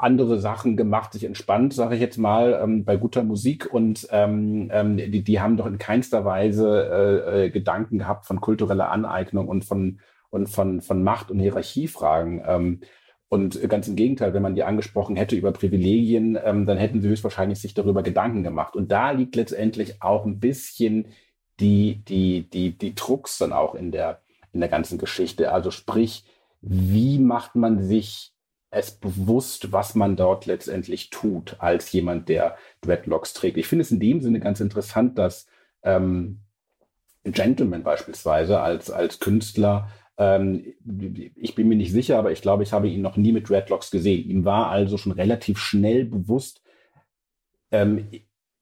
andere 0.00 0.40
Sachen 0.40 0.76
gemacht, 0.76 1.12
sich 1.12 1.24
entspannt, 1.24 1.72
sage 1.72 1.94
ich 1.94 2.00
jetzt 2.00 2.18
mal, 2.18 2.58
ähm, 2.60 2.84
bei 2.84 2.96
guter 2.96 3.22
Musik 3.22 3.72
und 3.72 4.08
ähm, 4.10 4.70
ähm, 4.72 4.96
die, 4.96 5.22
die 5.22 5.40
haben 5.40 5.56
doch 5.56 5.66
in 5.66 5.78
keinster 5.78 6.24
Weise 6.24 7.24
äh, 7.26 7.44
äh, 7.44 7.50
Gedanken 7.50 7.98
gehabt 7.98 8.26
von 8.26 8.40
kultureller 8.40 8.90
Aneignung 8.90 9.46
und 9.48 9.64
von 9.64 10.00
und 10.30 10.48
von, 10.48 10.80
von 10.80 11.02
Macht- 11.02 11.30
und 11.30 11.38
Hierarchiefragen. 11.38 12.42
Ähm, 12.46 12.80
und 13.28 13.60
ganz 13.68 13.88
im 13.88 13.96
Gegenteil, 13.96 14.34
wenn 14.34 14.42
man 14.42 14.54
die 14.54 14.62
angesprochen 14.62 15.16
hätte 15.16 15.34
über 15.34 15.52
Privilegien, 15.52 16.38
ähm, 16.42 16.64
dann 16.66 16.78
hätten 16.78 17.00
sie 17.00 17.08
höchstwahrscheinlich 17.08 17.60
sich 17.60 17.74
darüber 17.74 18.02
Gedanken 18.02 18.44
gemacht. 18.44 18.76
Und 18.76 18.92
da 18.92 19.10
liegt 19.10 19.34
letztendlich 19.34 20.00
auch 20.00 20.24
ein 20.24 20.38
bisschen 20.38 21.08
die, 21.58 22.04
die, 22.04 22.48
die, 22.48 22.78
die 22.78 22.94
Drucks 22.94 23.38
dann 23.38 23.52
auch 23.52 23.74
in 23.74 23.90
der, 23.90 24.22
in 24.52 24.60
der 24.60 24.68
ganzen 24.68 24.98
Geschichte. 24.98 25.50
Also 25.50 25.70
sprich, 25.70 26.24
wie 26.60 27.18
macht 27.18 27.56
man 27.56 27.82
sich 27.82 28.32
es 28.70 28.92
bewusst, 28.92 29.72
was 29.72 29.94
man 29.94 30.16
dort 30.16 30.46
letztendlich 30.46 31.10
tut, 31.10 31.56
als 31.58 31.90
jemand, 31.92 32.28
der 32.28 32.56
Dreadlocks 32.82 33.32
trägt. 33.32 33.56
Ich 33.56 33.66
finde 33.66 33.82
es 33.82 33.90
in 33.90 34.00
dem 34.00 34.20
Sinne 34.20 34.40
ganz 34.40 34.60
interessant, 34.60 35.18
dass 35.18 35.46
ähm, 35.82 36.40
Gentleman 37.24 37.82
beispielsweise 37.82 38.60
als, 38.60 38.90
als 38.90 39.18
Künstler 39.18 39.90
ähm, 40.18 40.74
ich 41.36 41.54
bin 41.54 41.68
mir 41.68 41.76
nicht 41.76 41.92
sicher, 41.92 42.18
aber 42.18 42.32
ich 42.32 42.42
glaube, 42.42 42.62
ich 42.62 42.72
habe 42.72 42.88
ihn 42.88 43.02
noch 43.02 43.16
nie 43.16 43.32
mit 43.32 43.48
Dreadlocks 43.48 43.90
gesehen. 43.90 44.30
Ihm 44.30 44.44
war 44.44 44.70
also 44.70 44.96
schon 44.96 45.12
relativ 45.12 45.58
schnell 45.58 46.04
bewusst, 46.04 46.62
ähm, 47.70 48.08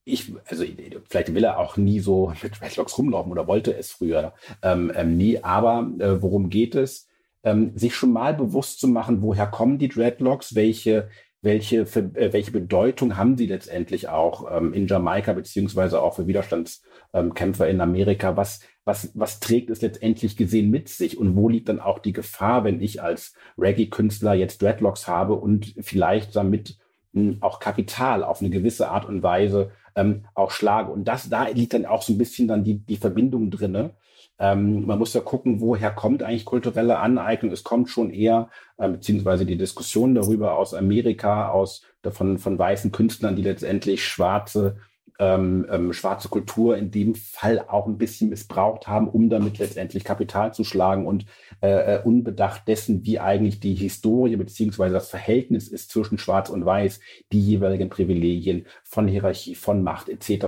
ich, 0.07 0.33
also 0.47 0.65
vielleicht 1.09 1.35
will 1.35 1.45
er 1.45 1.59
auch 1.59 1.77
nie 1.77 2.01
so 2.01 2.33
mit 2.43 2.61
Dreadlocks 2.61 2.99
rumlaufen 2.99 3.33
oder 3.33 3.47
wollte 3.47 3.77
es 3.77 3.91
früher 3.91 4.35
ähm, 4.63 4.93
ähm, 4.95 5.17
nie, 5.17 5.43
aber 5.43 5.91
äh, 5.99 6.21
worum 6.23 6.51
geht 6.51 6.75
es? 6.75 7.09
Ähm, 7.43 7.77
sich 7.77 7.95
schon 7.95 8.13
mal 8.13 8.33
bewusst 8.33 8.81
zu 8.81 8.89
machen, 8.89 9.21
woher 9.21 9.47
kommen 9.47 9.79
die 9.79 9.89
Dreadlocks, 9.89 10.55
welche, 10.55 11.11
welche, 11.45 11.81
äh, 11.83 12.33
welche 12.33 12.51
Bedeutung 12.51 13.17
haben 13.17 13.37
sie 13.37 13.47
letztendlich 13.47 14.09
auch 14.09 14.51
ähm, 14.51 14.73
in 14.73 14.87
Jamaika 14.87 15.33
beziehungsweise 15.35 16.03
auch 16.03 16.17
für 16.17 16.27
Widerstandskämpfer 16.27 17.69
in 17.69 17.81
Amerika? 17.81 18.37
Was, 18.37 18.61
was, 18.85 19.11
was 19.15 19.41
trägt 19.41 19.71
es 19.71 19.83
letztendlich 19.83 20.37
gesehen 20.37 20.71
mit 20.71 20.89
sich 20.89 21.19
und 21.19 21.37
wo 21.37 21.49
liegt 21.49 21.69
dann 21.69 21.81
auch 21.81 21.99
die 21.99 22.13
Gefahr, 22.13 22.65
wenn 22.65 22.81
ich 22.81 23.03
als 23.03 23.35
Reggae-Künstler 23.59 24.35
jetzt 24.35 24.63
Dreadlocks 24.63 25.07
habe 25.07 25.35
und 25.35 25.75
vielleicht 25.81 26.35
damit 26.35 26.79
hm, 27.13 27.39
auch 27.41 27.61
Kapital 27.61 28.25
auf 28.25 28.41
eine 28.41 28.51
gewisse 28.51 28.89
Art 28.89 29.05
und 29.05 29.23
Weise 29.23 29.71
ähm, 29.97 30.25
auch 30.35 30.51
schlage. 30.51 30.91
Und 30.91 31.05
das, 31.05 31.29
da 31.29 31.49
liegt 31.49 31.75
dann 31.75 31.87
auch 31.87 32.03
so 32.03 32.13
ein 32.13 32.19
bisschen 32.19 32.49
dann 32.49 32.65
die, 32.65 32.79
die 32.79 32.97
Verbindung 32.97 33.51
drinne. 33.51 33.91
Ähm, 34.39 34.87
man 34.87 34.99
muss 34.99 35.15
ja 35.15 35.21
gucken, 35.21 35.61
woher 35.61 35.91
kommt 35.91 36.23
eigentlich 36.23 36.45
kulturelle 36.45 36.99
Aneignung. 36.99 37.53
Es 37.53 37.65
kommt 37.65 37.89
schon 37.89 38.11
eher, 38.11 38.51
äh, 38.79 38.89
beziehungsweise 38.89 39.47
die 39.47 39.57
Diskussion 39.57 40.15
darüber 40.15 40.57
aus 40.59 40.75
Amerika, 40.75 41.49
aus 41.51 41.83
von, 42.11 42.39
von 42.39 42.59
weißen 42.59 42.93
Künstlern, 42.93 43.37
die 43.37 43.43
letztendlich 43.43 44.05
schwarze 44.05 44.77
ähm, 45.19 45.67
ähm, 45.71 45.93
schwarze 45.93 46.29
Kultur 46.29 46.77
in 46.77 46.91
dem 46.91 47.15
Fall 47.15 47.61
auch 47.69 47.87
ein 47.87 47.99
bisschen 47.99 48.31
missbraucht 48.31 48.89
haben, 48.89 49.09
um 49.09 49.29
damit 49.29 49.59
letztendlich 49.59 50.03
Kapital 50.05 50.53
zu 50.53 50.65
schlagen 50.65 51.07
und 51.07 51.27
äh, 51.63 51.97
äh, 51.97 52.03
unbedacht 52.03 52.67
dessen, 52.67 53.05
wie 53.05 53.21
eigentlich 53.21 53.61
die 53.61 53.75
Historie 53.75 54.37
beziehungsweise 54.37 54.95
das 54.95 55.11
Verhältnis 55.11 55.69
ist 55.69 55.91
zwischen 55.91 56.19
Schwarz 56.19 56.51
und 56.51 56.67
Weiß, 56.67 57.01
die 57.33 57.41
jeweiligen 57.41 57.91
Privilegien 57.91 58.67
von 58.83 59.07
Hierarchie, 59.07 59.55
von 59.55 59.83
Macht 59.83 60.09
etc. 60.09 60.47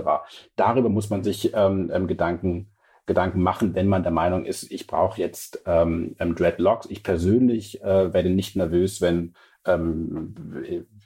Darüber 0.57 0.89
muss 0.89 1.09
man 1.09 1.23
sich 1.23 1.53
ähm, 1.53 1.89
ähm, 1.93 2.07
Gedanken 2.07 2.67
Gedanken 3.07 3.41
machen, 3.41 3.73
wenn 3.73 3.87
man 3.87 4.03
der 4.03 4.11
Meinung 4.11 4.45
ist, 4.45 4.69
ich 4.71 4.85
brauche 4.85 5.19
jetzt 5.19 5.63
ähm, 5.65 6.15
ähm 6.19 6.35
Dreadlocks. 6.35 6.87
Ich 6.89 7.03
persönlich 7.03 7.81
äh, 7.81 8.13
werde 8.13 8.29
nicht 8.29 8.55
nervös, 8.55 9.01
wenn 9.01 9.33
ähm, 9.65 10.35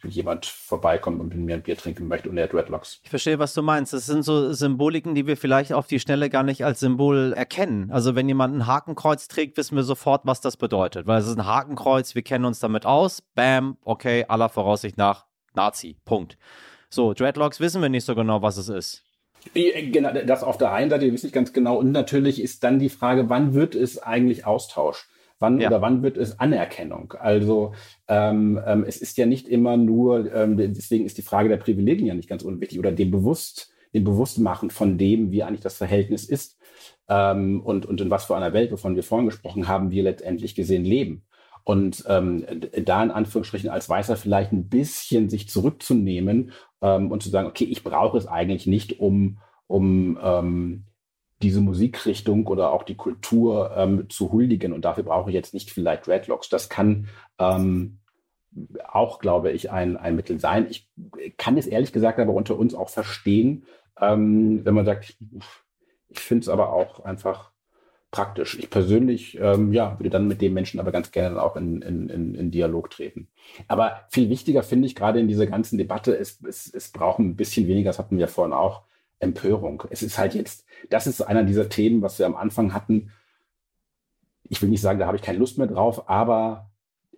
jemand 0.03 0.45
vorbeikommt 0.45 1.19
und 1.19 1.29
mit 1.29 1.37
mir 1.37 1.55
ein 1.55 1.61
Bier 1.61 1.77
trinken 1.77 2.07
möchte 2.07 2.29
und 2.29 2.37
er 2.37 2.47
Dreadlocks. 2.47 2.99
Ich 3.03 3.09
verstehe, 3.09 3.39
was 3.39 3.53
du 3.53 3.61
meinst. 3.61 3.93
Das 3.93 4.07
sind 4.07 4.23
so 4.23 4.51
Symboliken, 4.51 5.15
die 5.15 5.27
wir 5.27 5.37
vielleicht 5.37 5.73
auf 5.73 5.87
die 5.87 5.99
Schnelle 5.99 6.29
gar 6.29 6.43
nicht 6.43 6.65
als 6.65 6.79
Symbol 6.79 7.33
erkennen. 7.35 7.91
Also 7.91 8.15
wenn 8.15 8.27
jemand 8.27 8.55
ein 8.55 8.67
Hakenkreuz 8.67 9.27
trägt, 9.27 9.57
wissen 9.57 9.75
wir 9.75 9.83
sofort, 9.83 10.21
was 10.25 10.41
das 10.41 10.57
bedeutet. 10.57 11.07
Weil 11.07 11.19
es 11.19 11.27
ist 11.27 11.37
ein 11.37 11.45
Hakenkreuz, 11.45 12.15
wir 12.15 12.23
kennen 12.23 12.45
uns 12.45 12.59
damit 12.59 12.85
aus. 12.85 13.21
Bam, 13.35 13.77
okay, 13.83 14.25
aller 14.27 14.49
Voraussicht 14.49 14.97
nach 14.97 15.25
Nazi. 15.53 15.97
Punkt. 16.05 16.37
So, 16.89 17.13
Dreadlocks 17.13 17.59
wissen 17.59 17.81
wir 17.81 17.89
nicht 17.89 18.05
so 18.05 18.15
genau, 18.15 18.41
was 18.41 18.57
es 18.57 18.69
ist. 18.69 19.03
Genau, 19.53 20.11
das 20.25 20.43
auf 20.43 20.57
der 20.57 20.71
einen 20.71 20.89
Seite, 20.89 21.05
wir 21.05 21.13
wissen 21.13 21.25
nicht 21.27 21.35
ganz 21.35 21.53
genau. 21.53 21.77
Und 21.77 21.91
natürlich 21.91 22.41
ist 22.41 22.63
dann 22.63 22.79
die 22.79 22.89
Frage, 22.89 23.29
wann 23.29 23.53
wird 23.53 23.75
es 23.75 24.01
eigentlich 24.01 24.45
Austausch? 24.45 25.07
Wann 25.39 25.59
ja. 25.59 25.69
oder 25.69 25.81
wann 25.81 26.03
wird 26.03 26.17
es 26.17 26.39
Anerkennung? 26.39 27.13
Also 27.19 27.73
ähm, 28.07 28.61
ähm, 28.65 28.85
es 28.87 28.97
ist 28.97 29.17
ja 29.17 29.25
nicht 29.25 29.47
immer 29.47 29.75
nur, 29.75 30.31
ähm, 30.33 30.55
deswegen 30.55 31.05
ist 31.05 31.17
die 31.17 31.23
Frage 31.23 31.49
der 31.49 31.57
Privilegien 31.57 32.07
ja 32.07 32.13
nicht 32.13 32.29
ganz 32.29 32.43
unwichtig 32.43 32.77
oder 32.77 32.91
dem 32.91 33.09
Bewusst, 33.09 33.73
dem 33.93 34.03
Bewusstmachen 34.03 34.69
von 34.69 34.99
dem, 34.99 35.31
wie 35.31 35.41
eigentlich 35.41 35.61
das 35.61 35.77
Verhältnis 35.77 36.25
ist 36.25 36.59
ähm, 37.09 37.61
und, 37.61 37.87
und 37.87 37.99
in 37.99 38.11
was 38.11 38.25
für 38.25 38.35
einer 38.35 38.53
Welt, 38.53 38.71
wovon 38.71 38.95
wir 38.95 39.03
vorhin 39.03 39.25
gesprochen 39.25 39.67
haben, 39.67 39.89
wir 39.89 40.03
letztendlich 40.03 40.53
gesehen 40.53 40.85
leben. 40.85 41.23
Und 41.63 42.03
ähm, 42.07 42.45
da 42.85 43.03
in 43.03 43.11
Anführungsstrichen 43.11 43.69
als 43.69 43.89
Weißer 43.89 44.17
vielleicht 44.17 44.51
ein 44.51 44.69
bisschen 44.69 45.29
sich 45.29 45.49
zurückzunehmen 45.49 46.51
ähm, 46.81 47.11
und 47.11 47.23
zu 47.23 47.29
sagen, 47.29 47.47
okay, 47.47 47.65
ich 47.65 47.83
brauche 47.83 48.17
es 48.17 48.27
eigentlich 48.27 48.67
nicht, 48.67 48.99
um, 48.99 49.39
um 49.67 50.19
ähm, 50.21 50.83
diese 51.41 51.61
Musikrichtung 51.61 52.47
oder 52.47 52.71
auch 52.71 52.83
die 52.83 52.95
Kultur 52.95 53.71
ähm, 53.75 54.09
zu 54.09 54.31
huldigen. 54.31 54.73
Und 54.73 54.85
dafür 54.85 55.03
brauche 55.03 55.29
ich 55.29 55.33
jetzt 55.33 55.53
nicht 55.53 55.71
vielleicht 55.71 56.07
Dreadlocks. 56.07 56.49
Das 56.49 56.69
kann 56.69 57.07
ähm, 57.39 57.99
auch, 58.87 59.19
glaube 59.19 59.51
ich, 59.51 59.71
ein, 59.71 59.97
ein 59.97 60.15
Mittel 60.15 60.39
sein. 60.39 60.67
Ich 60.69 60.89
kann 61.37 61.57
es 61.57 61.67
ehrlich 61.67 61.93
gesagt 61.93 62.19
aber 62.19 62.33
unter 62.33 62.57
uns 62.57 62.75
auch 62.75 62.89
verstehen, 62.89 63.65
ähm, 63.99 64.65
wenn 64.65 64.73
man 64.73 64.85
sagt, 64.85 65.15
ich 66.09 66.19
finde 66.19 66.41
es 66.41 66.49
aber 66.49 66.73
auch 66.73 67.05
einfach 67.05 67.51
praktisch. 68.11 68.59
Ich 68.59 68.69
persönlich, 68.69 69.39
ähm, 69.39 69.71
ja, 69.71 69.97
würde 69.97 70.09
dann 70.09 70.27
mit 70.27 70.41
dem 70.41 70.53
Menschen 70.53 70.79
aber 70.79 70.91
ganz 70.91 71.11
gerne 71.11 71.41
auch 71.41 71.55
in, 71.55 71.81
in, 71.81 72.09
in, 72.09 72.35
in 72.35 72.51
Dialog 72.51 72.89
treten. 72.89 73.29
Aber 73.67 74.01
viel 74.09 74.29
wichtiger 74.29 74.63
finde 74.63 74.85
ich 74.87 74.95
gerade 74.95 75.19
in 75.19 75.29
dieser 75.29 75.47
ganzen 75.47 75.77
Debatte, 75.77 76.15
es, 76.17 76.41
es, 76.43 76.71
es 76.73 76.91
braucht 76.91 77.19
ein 77.19 77.37
bisschen 77.37 77.67
weniger, 77.67 77.89
das 77.89 77.99
hatten 77.99 78.17
wir 78.17 78.27
vorhin 78.27 78.53
auch, 78.53 78.83
Empörung. 79.19 79.83
Es 79.89 80.03
ist 80.03 80.17
halt 80.17 80.33
jetzt, 80.33 80.65
das 80.89 81.07
ist 81.07 81.21
einer 81.21 81.43
dieser 81.43 81.69
Themen, 81.69 82.01
was 82.01 82.19
wir 82.19 82.25
am 82.25 82.35
Anfang 82.35 82.73
hatten. 82.73 83.11
Ich 84.49 84.61
will 84.61 84.69
nicht 84.69 84.81
sagen, 84.81 84.99
da 84.99 85.07
habe 85.07 85.17
ich 85.17 85.23
keine 85.23 85.37
Lust 85.37 85.57
mehr 85.57 85.67
drauf, 85.67 86.09
aber 86.09 86.71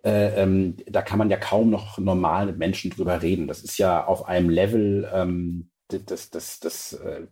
äh, 0.04 0.42
ähm, 0.42 0.76
da 0.86 1.02
kann 1.02 1.18
man 1.18 1.30
ja 1.30 1.38
kaum 1.38 1.70
noch 1.70 1.98
normal 1.98 2.46
mit 2.46 2.58
Menschen 2.58 2.90
drüber 2.90 3.22
reden. 3.22 3.48
Das 3.48 3.62
ist 3.62 3.78
ja 3.78 4.06
auf 4.06 4.28
einem 4.28 4.50
Level, 4.50 5.10
ähm, 5.12 5.70
das, 5.88 6.30
das, 6.30 6.60
das, 6.60 6.92
äh, 6.92 7.26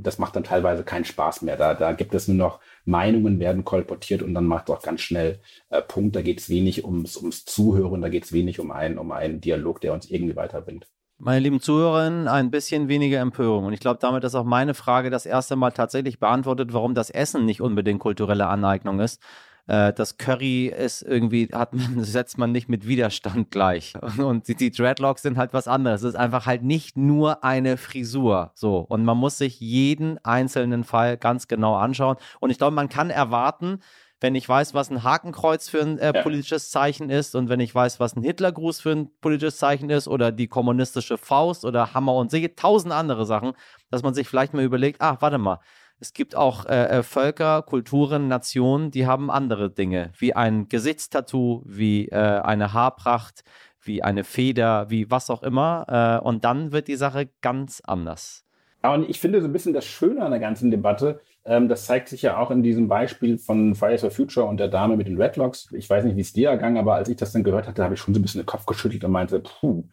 das 0.00 0.18
macht 0.18 0.36
dann 0.36 0.44
teilweise 0.44 0.84
keinen 0.84 1.04
Spaß 1.04 1.42
mehr. 1.42 1.56
Da, 1.56 1.74
da 1.74 1.92
gibt 1.92 2.14
es 2.14 2.28
nur 2.28 2.36
noch 2.36 2.60
Meinungen 2.84 3.38
werden 3.38 3.64
kolportiert 3.64 4.22
und 4.22 4.34
dann 4.34 4.46
macht 4.46 4.68
es 4.68 4.74
auch 4.74 4.82
ganz 4.82 5.00
schnell 5.00 5.40
äh, 5.68 5.82
Punkt. 5.82 6.16
Da 6.16 6.22
geht 6.22 6.40
es 6.40 6.48
wenig 6.48 6.84
ums, 6.84 7.16
ums 7.16 7.44
Zuhören, 7.44 8.00
da 8.00 8.08
geht 8.08 8.24
es 8.24 8.32
wenig 8.32 8.60
um 8.60 8.70
einen, 8.70 8.98
um 8.98 9.12
einen 9.12 9.40
Dialog, 9.40 9.80
der 9.80 9.92
uns 9.92 10.10
irgendwie 10.10 10.36
weiterbringt. 10.36 10.86
Meine 11.18 11.38
lieben 11.38 11.60
Zuhörerinnen, 11.60 12.26
ein 12.26 12.50
bisschen 12.50 12.88
weniger 12.88 13.20
Empörung. 13.20 13.66
Und 13.66 13.74
ich 13.74 13.80
glaube, 13.80 14.00
damit 14.00 14.24
ist 14.24 14.34
auch 14.34 14.44
meine 14.44 14.74
Frage 14.74 15.08
das 15.08 15.24
erste 15.24 15.54
Mal 15.54 15.70
tatsächlich 15.70 16.18
beantwortet, 16.18 16.72
warum 16.72 16.94
das 16.94 17.10
Essen 17.10 17.44
nicht 17.44 17.60
unbedingt 17.60 18.00
kulturelle 18.00 18.48
Aneignung 18.48 18.98
ist. 18.98 19.22
Äh, 19.66 19.92
das 19.92 20.16
Curry 20.16 20.66
ist 20.66 21.02
irgendwie, 21.02 21.48
hat 21.52 21.74
man, 21.74 22.02
setzt 22.04 22.38
man 22.38 22.52
nicht 22.52 22.68
mit 22.68 22.86
Widerstand 22.86 23.50
gleich. 23.50 23.94
Und 24.18 24.48
die, 24.48 24.54
die 24.54 24.70
Dreadlocks 24.70 25.22
sind 25.22 25.38
halt 25.38 25.52
was 25.52 25.68
anderes. 25.68 26.02
Es 26.02 26.10
ist 26.10 26.16
einfach 26.16 26.46
halt 26.46 26.62
nicht 26.62 26.96
nur 26.96 27.44
eine 27.44 27.76
Frisur. 27.76 28.52
So. 28.54 28.78
Und 28.78 29.04
man 29.04 29.18
muss 29.18 29.38
sich 29.38 29.60
jeden 29.60 30.18
einzelnen 30.24 30.84
Fall 30.84 31.16
ganz 31.16 31.48
genau 31.48 31.76
anschauen. 31.76 32.16
Und 32.40 32.50
ich 32.50 32.58
glaube, 32.58 32.74
man 32.74 32.88
kann 32.88 33.10
erwarten, 33.10 33.80
wenn 34.22 34.34
ich 34.36 34.48
weiß, 34.48 34.72
was 34.72 34.90
ein 34.90 35.02
Hakenkreuz 35.02 35.68
für 35.68 35.82
ein 35.82 35.98
äh, 35.98 36.22
politisches 36.22 36.70
Zeichen 36.70 37.10
ist 37.10 37.34
und 37.34 37.48
wenn 37.48 37.58
ich 37.58 37.74
weiß, 37.74 37.98
was 37.98 38.14
ein 38.14 38.22
Hitlergruß 38.22 38.80
für 38.80 38.92
ein 38.92 39.10
politisches 39.20 39.56
Zeichen 39.56 39.90
ist 39.90 40.06
oder 40.06 40.30
die 40.30 40.46
kommunistische 40.46 41.18
Faust 41.18 41.64
oder 41.64 41.92
Hammer 41.92 42.14
und 42.14 42.30
Säge, 42.30 42.54
tausend 42.54 42.94
andere 42.94 43.26
Sachen, 43.26 43.52
dass 43.90 44.04
man 44.04 44.14
sich 44.14 44.28
vielleicht 44.28 44.54
mal 44.54 44.62
überlegt, 44.62 45.00
ach, 45.00 45.16
warte 45.20 45.38
mal, 45.38 45.58
es 46.02 46.12
gibt 46.12 46.34
auch 46.34 46.66
äh, 46.66 46.98
äh, 46.98 47.02
Völker, 47.04 47.62
Kulturen, 47.62 48.26
Nationen, 48.26 48.90
die 48.90 49.06
haben 49.06 49.30
andere 49.30 49.70
Dinge, 49.70 50.10
wie 50.18 50.34
ein 50.34 50.68
Gesichtstattoo, 50.68 51.62
wie 51.64 52.08
äh, 52.08 52.16
eine 52.16 52.72
Haarpracht, 52.72 53.44
wie 53.80 54.02
eine 54.02 54.24
Feder, 54.24 54.90
wie 54.90 55.12
was 55.12 55.30
auch 55.30 55.44
immer. 55.44 56.20
Äh, 56.20 56.26
und 56.26 56.44
dann 56.44 56.72
wird 56.72 56.88
die 56.88 56.96
Sache 56.96 57.30
ganz 57.40 57.80
anders. 57.86 58.44
Und 58.82 59.08
ich 59.08 59.20
finde 59.20 59.40
so 59.40 59.46
ein 59.46 59.52
bisschen 59.52 59.74
das 59.74 59.84
Schöne 59.84 60.22
an 60.22 60.32
der 60.32 60.40
ganzen 60.40 60.72
Debatte, 60.72 61.20
ähm, 61.44 61.68
das 61.68 61.86
zeigt 61.86 62.08
sich 62.08 62.22
ja 62.22 62.36
auch 62.36 62.50
in 62.50 62.64
diesem 62.64 62.88
Beispiel 62.88 63.38
von 63.38 63.76
Fridays 63.76 64.00
for 64.00 64.10
Future 64.10 64.46
und 64.46 64.58
der 64.58 64.68
Dame 64.68 64.96
mit 64.96 65.06
den 65.06 65.22
Redlocks. 65.22 65.68
Ich 65.70 65.88
weiß 65.88 66.04
nicht, 66.04 66.16
wie 66.16 66.20
es 66.20 66.32
dir 66.32 66.50
ergangen, 66.50 66.78
aber 66.78 66.94
als 66.94 67.08
ich 67.08 67.16
das 67.16 67.30
dann 67.30 67.44
gehört 67.44 67.68
hatte, 67.68 67.84
habe 67.84 67.94
ich 67.94 68.00
schon 68.00 68.12
so 68.12 68.18
ein 68.18 68.22
bisschen 68.22 68.40
den 68.40 68.46
Kopf 68.46 68.66
geschüttelt 68.66 69.04
und 69.04 69.12
meinte, 69.12 69.38
puh, 69.38 69.84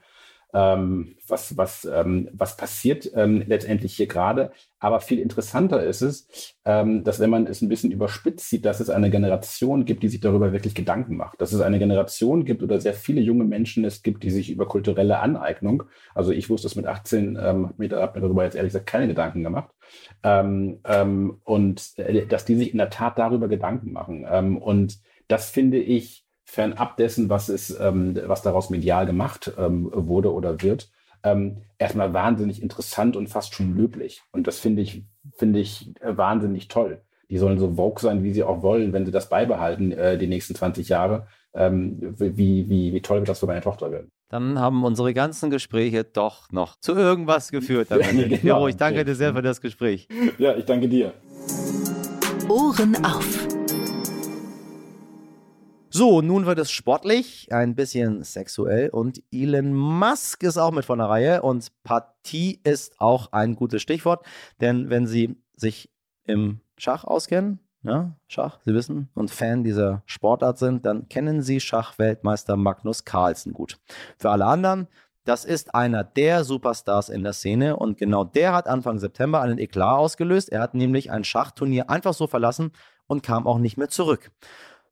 ähm, 0.54 1.16
was, 1.28 1.58
was, 1.58 1.86
ähm, 1.86 2.30
was 2.34 2.58
passiert 2.58 3.10
ähm, 3.14 3.44
letztendlich 3.46 3.96
hier 3.96 4.08
gerade. 4.08 4.52
Aber 4.80 5.00
viel 5.00 5.20
interessanter 5.20 5.84
ist 5.84 6.02
es, 6.02 6.56
ähm, 6.66 7.04
dass 7.04 7.20
wenn 7.20 7.30
man 7.30 7.46
es 7.46 7.62
ein 7.62 7.70
bisschen 7.70 7.92
überspitzt 7.92 8.50
sieht, 8.50 8.66
dass 8.66 8.80
es 8.80 8.90
eine 8.90 9.10
Generation 9.12 9.86
gibt, 9.86 10.02
die 10.04 10.08
sich 10.08 10.22
darüber 10.22 10.52
wirklich 10.52 10.74
Gedanken 10.74 11.18
macht. 11.18 11.40
Dass 11.42 11.54
es 11.54 11.62
eine 11.62 11.80
Generation 11.80 12.46
gibt 12.46 12.64
oder 12.64 12.80
sehr 12.80 12.94
viele 12.94 13.22
junge 13.22 13.44
Menschen 13.44 13.86
es 13.86 14.02
gibt, 14.02 14.24
die 14.24 14.32
sich 14.32 14.50
über 14.50 14.68
kulturelle 14.68 15.20
Aneignung, 15.20 15.84
also 16.16 16.32
ich 16.32 16.50
wusste 16.50 16.68
es 16.68 16.76
mit 16.76 16.88
18, 16.88 17.38
ähm, 17.42 17.74
mir, 17.78 17.90
hab 17.92 18.16
mir 18.16 18.22
darüber 18.22 18.44
jetzt 18.44 18.56
ehrlich 18.56 18.72
gesagt 18.72 18.88
keine 18.88 19.08
Gedanken 19.08 19.44
gemacht, 19.44 19.70
ähm, 20.24 20.80
ähm, 20.86 21.40
und 21.44 21.98
äh, 21.98 22.26
dass 22.26 22.46
die 22.46 22.56
sich 22.56 22.72
in 22.72 22.78
der 22.78 22.90
Tat 22.90 23.20
darüber 23.20 23.48
Gedanken 23.48 23.92
machen. 23.92 24.26
Und 24.60 25.00
das 25.28 25.50
finde 25.50 25.78
ich, 25.78 26.26
fernab 26.50 26.98
dessen, 26.98 27.30
was, 27.30 27.48
ist, 27.48 27.78
ähm, 27.80 28.20
was 28.26 28.42
daraus 28.42 28.70
medial 28.70 29.06
gemacht 29.06 29.52
ähm, 29.58 29.90
wurde 29.94 30.34
oder 30.34 30.62
wird, 30.62 30.90
ähm, 31.24 31.58
erstmal 31.78 32.14
wahnsinnig 32.14 32.62
interessant 32.62 33.16
und 33.16 33.30
fast 33.30 33.54
schon 33.54 33.76
löblich. 33.76 34.24
Und 34.32 34.48
das 34.48 34.58
finde 34.58 34.82
ich, 34.82 35.04
finde 35.38 35.60
ich 35.60 35.94
äh, 36.02 36.18
wahnsinnig 36.18 36.68
toll. 36.68 37.02
Die 37.30 37.38
sollen 37.38 37.60
so 37.60 37.76
vogue 37.76 38.02
sein, 38.02 38.24
wie 38.24 38.34
sie 38.34 38.44
auch 38.44 38.64
wollen, 38.64 38.94
wenn 38.94 39.06
sie 39.06 39.12
das 39.12 39.30
beibehalten, 39.30 39.92
äh, 39.92 40.18
die 40.18 40.26
nächsten 40.26 40.56
20 40.56 40.90
Jahre. 40.90 41.28
Ähm, 41.54 42.16
wie, 42.18 42.70
wie, 42.70 42.94
wie 42.94 43.02
toll 43.02 43.20
wird 43.20 43.30
das 43.30 43.40
für 43.40 43.48
meine 43.48 43.62
Tochter 43.62 43.92
werden. 43.92 44.10
Dann 44.30 44.60
haben 44.60 44.84
unsere 44.84 45.16
ganzen 45.16 45.50
Gespräche 45.50 46.04
doch 46.04 46.52
noch 46.52 46.80
zu 46.80 46.94
irgendwas 46.94 47.50
geführt. 47.50 47.90
genau, 48.42 48.68
ich 48.68 48.78
danke 48.78 49.04
dir 49.04 49.16
sehr 49.16 49.34
für 49.34 49.42
das 49.42 49.60
Gespräch. 49.60 50.08
Ja, 50.38 50.56
ich 50.56 50.66
danke 50.66 50.88
dir. 50.88 51.14
Ohren 52.48 52.96
auf. 53.04 53.59
So, 55.92 56.22
nun 56.22 56.46
wird 56.46 56.60
es 56.60 56.70
sportlich, 56.70 57.48
ein 57.52 57.74
bisschen 57.74 58.24
sexuell 58.24 58.90
und 58.90 59.24
Elon 59.32 59.74
Musk 59.74 60.44
ist 60.44 60.60
auch 60.60 60.70
mit 60.70 60.86
von 60.86 61.00
der 61.00 61.10
Reihe 61.10 61.42
und 61.42 61.68
Partie 61.82 62.60
ist 62.64 63.02
auch 63.02 63.32
ein 63.32 63.56
gutes 63.56 63.82
Stichwort, 63.82 64.24
denn 64.62 64.92
wenn 64.92 65.08
Sie 65.08 65.42
sich 65.56 65.90
im 66.26 66.60
Schach 66.78 67.06
auskennen, 67.06 67.60
ja, 67.82 68.16
Schach, 68.28 68.60
Sie 68.66 68.76
wissen, 68.76 69.10
und 69.16 69.32
Fan 69.32 69.64
dieser 69.64 70.04
Sportart 70.06 70.60
sind, 70.60 70.86
dann 70.86 71.10
kennen 71.10 71.42
Sie 71.42 71.60
Schachweltmeister 71.60 72.56
Magnus 72.56 73.04
Carlsen 73.04 73.54
gut. 73.54 73.80
Für 74.20 74.30
alle 74.30 74.46
anderen, 74.46 74.90
das 75.24 75.44
ist 75.44 75.74
einer 75.74 76.04
der 76.04 76.44
Superstars 76.44 77.10
in 77.10 77.24
der 77.24 77.34
Szene 77.34 77.78
und 77.78 77.98
genau 77.98 78.26
der 78.26 78.54
hat 78.54 78.68
Anfang 78.68 79.00
September 79.00 79.42
einen 79.42 79.58
Eklat 79.58 79.98
ausgelöst. 79.98 80.50
Er 80.50 80.62
hat 80.62 80.76
nämlich 80.76 81.10
ein 81.10 81.24
Schachturnier 81.24 81.90
einfach 81.90 82.14
so 82.14 82.28
verlassen 82.28 82.74
und 83.08 83.24
kam 83.24 83.48
auch 83.48 83.58
nicht 83.58 83.76
mehr 83.76 83.90
zurück. 83.90 84.32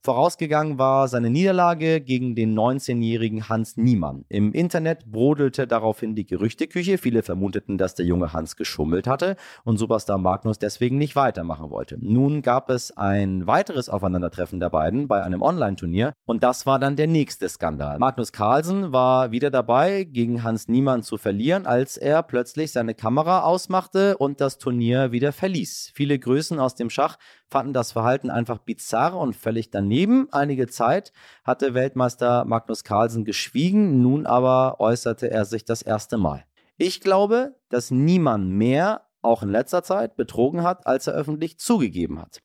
Vorausgegangen 0.08 0.80
war 0.80 1.10
seine 1.10 1.30
Niederlage 1.30 2.00
gegen 2.00 2.34
den 2.34 2.58
19-jährigen 2.58 3.50
Hans 3.50 3.76
Niemann. 3.76 4.24
Im 4.30 4.54
Internet 4.54 5.12
brodelte 5.12 5.68
daraufhin 5.68 6.16
die 6.16 6.26
Gerüchteküche. 6.26 6.98
Viele 6.98 7.24
vermuteten, 7.24 7.78
dass 7.78 7.94
der 7.94 8.06
junge 8.06 8.32
Hans 8.32 8.56
geschummelt 8.56 9.06
hatte 9.06 9.36
und 9.66 9.76
Superstar 9.76 10.18
Magnus 10.18 10.60
deswegen 10.60 10.98
nicht 10.98 11.18
weitermachen 11.18 11.72
wollte. 11.72 11.98
Nun 12.00 12.42
gab 12.42 12.70
es 12.70 12.96
ein 12.96 13.48
weiteres 13.48 13.90
Aufeinandertreffen 13.90 14.62
der 14.62 14.70
beiden 14.70 15.10
bei 15.10 15.22
einem 15.22 15.42
Online-Turnier 15.42 16.14
und 16.26 16.42
das 16.42 16.66
war 16.66 16.80
dann 16.80 16.96
der 16.96 17.08
nächste 17.08 17.50
Skandal. 17.50 18.00
Magnus 18.00 18.32
Carlsen 18.32 18.94
war 18.94 19.32
wieder 19.32 19.52
dabei, 19.52 20.06
gegen 20.06 20.42
Hans 20.42 20.70
Niemann 20.70 21.04
zu 21.04 21.18
verlieren, 21.18 21.66
als 21.66 21.98
er 21.98 22.24
plötzlich 22.24 22.72
seine 22.72 22.94
Kamera 22.94 23.42
ausmachte 23.42 24.18
und 24.18 24.40
das 24.40 24.58
Turnier 24.58 25.12
wieder 25.12 25.34
verließ. 25.34 25.92
Viele 25.94 26.18
Größen 26.18 26.62
aus 26.62 26.76
dem 26.76 26.90
Schach 26.90 27.18
fanden 27.50 27.74
das 27.74 27.92
Verhalten 27.92 28.30
einfach 28.30 28.60
bizarr 28.60 29.18
und 29.18 29.36
völlig 29.36 29.70
daneben. 29.70 30.28
Einige 30.32 30.68
Zeit 30.68 31.14
hatte 31.44 31.74
Weltmeister 31.74 32.46
Magnus 32.46 32.84
Carlsen 32.84 33.26
geschwiegen, 33.26 34.02
nun 34.02 34.26
aber 34.26 34.80
äußerte 34.80 35.30
er 35.32 35.46
sich 35.46 35.66
das 35.66 35.82
erste 35.82 36.18
Mal. 36.18 36.44
Ich 36.78 37.02
glaube, 37.02 37.56
dass 37.70 37.92
niemand 37.92 38.50
mehr, 38.50 39.02
auch 39.22 39.44
in 39.44 39.50
letzter 39.50 39.84
Zeit, 39.84 40.16
betrogen 40.16 40.64
hat, 40.64 40.86
als 40.86 41.08
er 41.08 41.14
öffentlich 41.14 41.58
zugegeben 41.58 42.20
hat. 42.22 42.42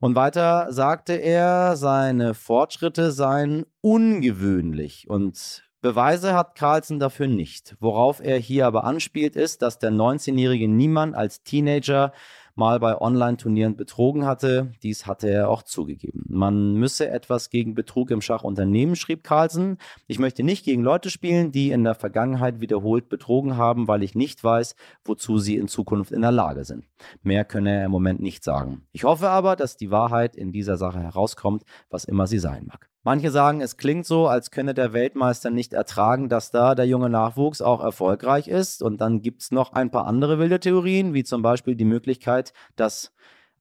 Und 0.00 0.14
weiter 0.14 0.72
sagte 0.72 1.14
er, 1.14 1.76
seine 1.76 2.34
Fortschritte 2.34 3.10
seien 3.10 3.66
ungewöhnlich 3.80 5.10
und 5.10 5.68
Beweise 5.80 6.34
hat 6.34 6.56
Carlsen 6.56 6.98
dafür 6.98 7.28
nicht. 7.28 7.76
Worauf 7.78 8.20
er 8.20 8.36
hier 8.36 8.66
aber 8.66 8.82
anspielt, 8.82 9.36
ist, 9.36 9.62
dass 9.62 9.78
der 9.78 9.92
19-jährige 9.92 10.66
Niemann 10.66 11.14
als 11.14 11.44
Teenager 11.44 12.12
mal 12.58 12.80
bei 12.80 13.00
Online-Turnieren 13.00 13.76
betrogen 13.76 14.26
hatte. 14.26 14.72
Dies 14.82 15.06
hatte 15.06 15.30
er 15.30 15.48
auch 15.48 15.62
zugegeben. 15.62 16.24
Man 16.28 16.74
müsse 16.74 17.08
etwas 17.08 17.50
gegen 17.50 17.74
Betrug 17.74 18.10
im 18.10 18.20
Schach 18.20 18.42
unternehmen, 18.42 18.96
schrieb 18.96 19.24
Carlsen. 19.24 19.78
Ich 20.06 20.18
möchte 20.18 20.42
nicht 20.42 20.64
gegen 20.64 20.82
Leute 20.82 21.08
spielen, 21.08 21.52
die 21.52 21.70
in 21.70 21.84
der 21.84 21.94
Vergangenheit 21.94 22.60
wiederholt 22.60 23.08
betrogen 23.08 23.56
haben, 23.56 23.88
weil 23.88 24.02
ich 24.02 24.14
nicht 24.14 24.42
weiß, 24.42 24.74
wozu 25.04 25.38
sie 25.38 25.56
in 25.56 25.68
Zukunft 25.68 26.12
in 26.12 26.22
der 26.22 26.32
Lage 26.32 26.64
sind. 26.64 26.84
Mehr 27.22 27.44
könne 27.44 27.76
er 27.76 27.84
im 27.84 27.90
Moment 27.90 28.20
nicht 28.20 28.44
sagen. 28.44 28.82
Ich 28.92 29.04
hoffe 29.04 29.28
aber, 29.28 29.56
dass 29.56 29.76
die 29.76 29.90
Wahrheit 29.90 30.36
in 30.36 30.52
dieser 30.52 30.76
Sache 30.76 31.00
herauskommt, 31.00 31.62
was 31.88 32.04
immer 32.04 32.26
sie 32.26 32.38
sein 32.38 32.66
mag. 32.66 32.90
Manche 33.04 33.30
sagen, 33.30 33.60
es 33.60 33.76
klingt 33.76 34.06
so, 34.06 34.26
als 34.26 34.50
könne 34.50 34.74
der 34.74 34.92
Weltmeister 34.92 35.50
nicht 35.50 35.72
ertragen, 35.72 36.28
dass 36.28 36.50
da 36.50 36.74
der 36.74 36.86
junge 36.86 37.08
Nachwuchs 37.08 37.62
auch 37.62 37.82
erfolgreich 37.82 38.48
ist. 38.48 38.82
Und 38.82 39.00
dann 39.00 39.22
gibt 39.22 39.42
es 39.42 39.50
noch 39.50 39.72
ein 39.72 39.90
paar 39.90 40.06
andere 40.06 40.38
wilde 40.38 40.60
Theorien, 40.60 41.14
wie 41.14 41.24
zum 41.24 41.42
Beispiel 41.42 41.76
die 41.76 41.84
Möglichkeit, 41.84 42.52
dass 42.76 43.12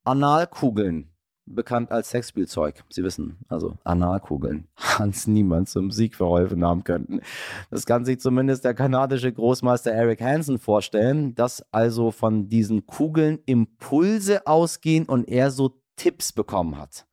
Analkugeln, 0.03 1.11
bekannt 1.47 1.91
als 1.91 2.09
Sexspielzeug, 2.09 2.83
Sie 2.89 3.03
wissen, 3.03 3.37
also 3.47 3.77
Analkugeln, 3.83 4.67
Hans 4.75 5.27
Niemand 5.27 5.69
zum 5.69 5.91
Sieg 5.91 6.15
verholfen 6.15 6.65
haben 6.65 6.83
könnten. 6.83 7.21
Das 7.69 7.85
kann 7.85 8.05
sich 8.05 8.19
zumindest 8.19 8.65
der 8.65 8.73
kanadische 8.73 9.31
Großmeister 9.31 9.91
Eric 9.91 10.21
Hansen 10.21 10.59
vorstellen, 10.59 11.35
dass 11.35 11.63
also 11.71 12.11
von 12.11 12.49
diesen 12.49 12.85
Kugeln 12.85 13.39
Impulse 13.45 14.45
ausgehen 14.45 15.05
und 15.05 15.27
er 15.27 15.51
so 15.51 15.79
Tipps 15.95 16.33
bekommen 16.33 16.77
hat. 16.77 17.05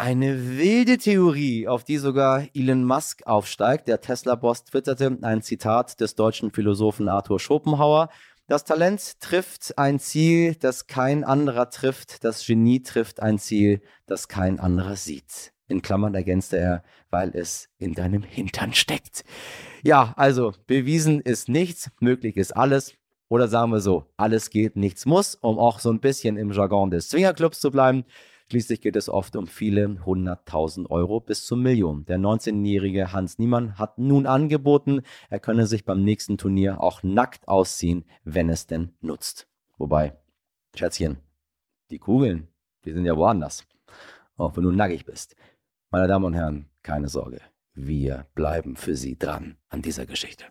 Eine 0.00 0.56
wilde 0.56 0.96
Theorie, 0.96 1.68
auf 1.68 1.84
die 1.84 1.98
sogar 1.98 2.46
Elon 2.54 2.84
Musk 2.84 3.26
aufsteigt. 3.26 3.86
Der 3.86 4.00
Tesla-Boss 4.00 4.64
twitterte 4.64 5.18
ein 5.20 5.42
Zitat 5.42 6.00
des 6.00 6.14
deutschen 6.14 6.52
Philosophen 6.52 7.06
Arthur 7.10 7.38
Schopenhauer. 7.38 8.08
Das 8.46 8.64
Talent 8.64 9.20
trifft 9.20 9.76
ein 9.76 9.98
Ziel, 9.98 10.54
das 10.54 10.86
kein 10.86 11.22
anderer 11.22 11.68
trifft. 11.68 12.24
Das 12.24 12.46
Genie 12.46 12.82
trifft 12.82 13.20
ein 13.20 13.38
Ziel, 13.38 13.82
das 14.06 14.28
kein 14.28 14.58
anderer 14.58 14.96
sieht. 14.96 15.52
In 15.68 15.82
Klammern 15.82 16.14
ergänzte 16.14 16.56
er, 16.56 16.82
weil 17.10 17.36
es 17.36 17.68
in 17.76 17.92
deinem 17.92 18.22
Hintern 18.22 18.72
steckt. 18.72 19.22
Ja, 19.82 20.14
also 20.16 20.54
bewiesen 20.66 21.20
ist 21.20 21.50
nichts, 21.50 21.90
möglich 22.00 22.38
ist 22.38 22.56
alles. 22.56 22.94
Oder 23.28 23.48
sagen 23.48 23.70
wir 23.70 23.80
so, 23.80 24.06
alles 24.16 24.48
geht, 24.48 24.76
nichts 24.76 25.04
muss, 25.04 25.34
um 25.34 25.58
auch 25.58 25.78
so 25.78 25.92
ein 25.92 26.00
bisschen 26.00 26.38
im 26.38 26.52
Jargon 26.52 26.90
des 26.90 27.10
Swingerclubs 27.10 27.60
zu 27.60 27.70
bleiben. 27.70 28.06
Schließlich 28.50 28.80
geht 28.80 28.96
es 28.96 29.08
oft 29.08 29.36
um 29.36 29.46
viele 29.46 30.04
hunderttausend 30.04 30.90
Euro 30.90 31.20
bis 31.20 31.46
zu 31.46 31.54
Millionen. 31.54 32.04
Der 32.06 32.18
19-jährige 32.18 33.12
Hans 33.12 33.38
Niemann 33.38 33.78
hat 33.78 33.98
nun 33.98 34.26
angeboten, 34.26 35.02
er 35.28 35.38
könne 35.38 35.68
sich 35.68 35.84
beim 35.84 36.02
nächsten 36.02 36.36
Turnier 36.36 36.82
auch 36.82 37.04
nackt 37.04 37.46
ausziehen, 37.46 38.04
wenn 38.24 38.48
es 38.48 38.66
denn 38.66 38.90
nutzt. 39.00 39.46
Wobei, 39.78 40.16
Schätzchen, 40.74 41.18
die 41.90 42.00
Kugeln, 42.00 42.48
die 42.84 42.92
sind 42.92 43.04
ja 43.04 43.16
woanders. 43.16 43.68
Auch 44.36 44.56
wenn 44.56 44.64
du 44.64 44.72
nackig 44.72 45.04
bist. 45.04 45.36
Meine 45.92 46.08
Damen 46.08 46.24
und 46.24 46.34
Herren, 46.34 46.66
keine 46.82 47.08
Sorge. 47.08 47.40
Wir 47.74 48.26
bleiben 48.34 48.74
für 48.74 48.96
Sie 48.96 49.16
dran 49.16 49.58
an 49.68 49.80
dieser 49.80 50.06
Geschichte. 50.06 50.46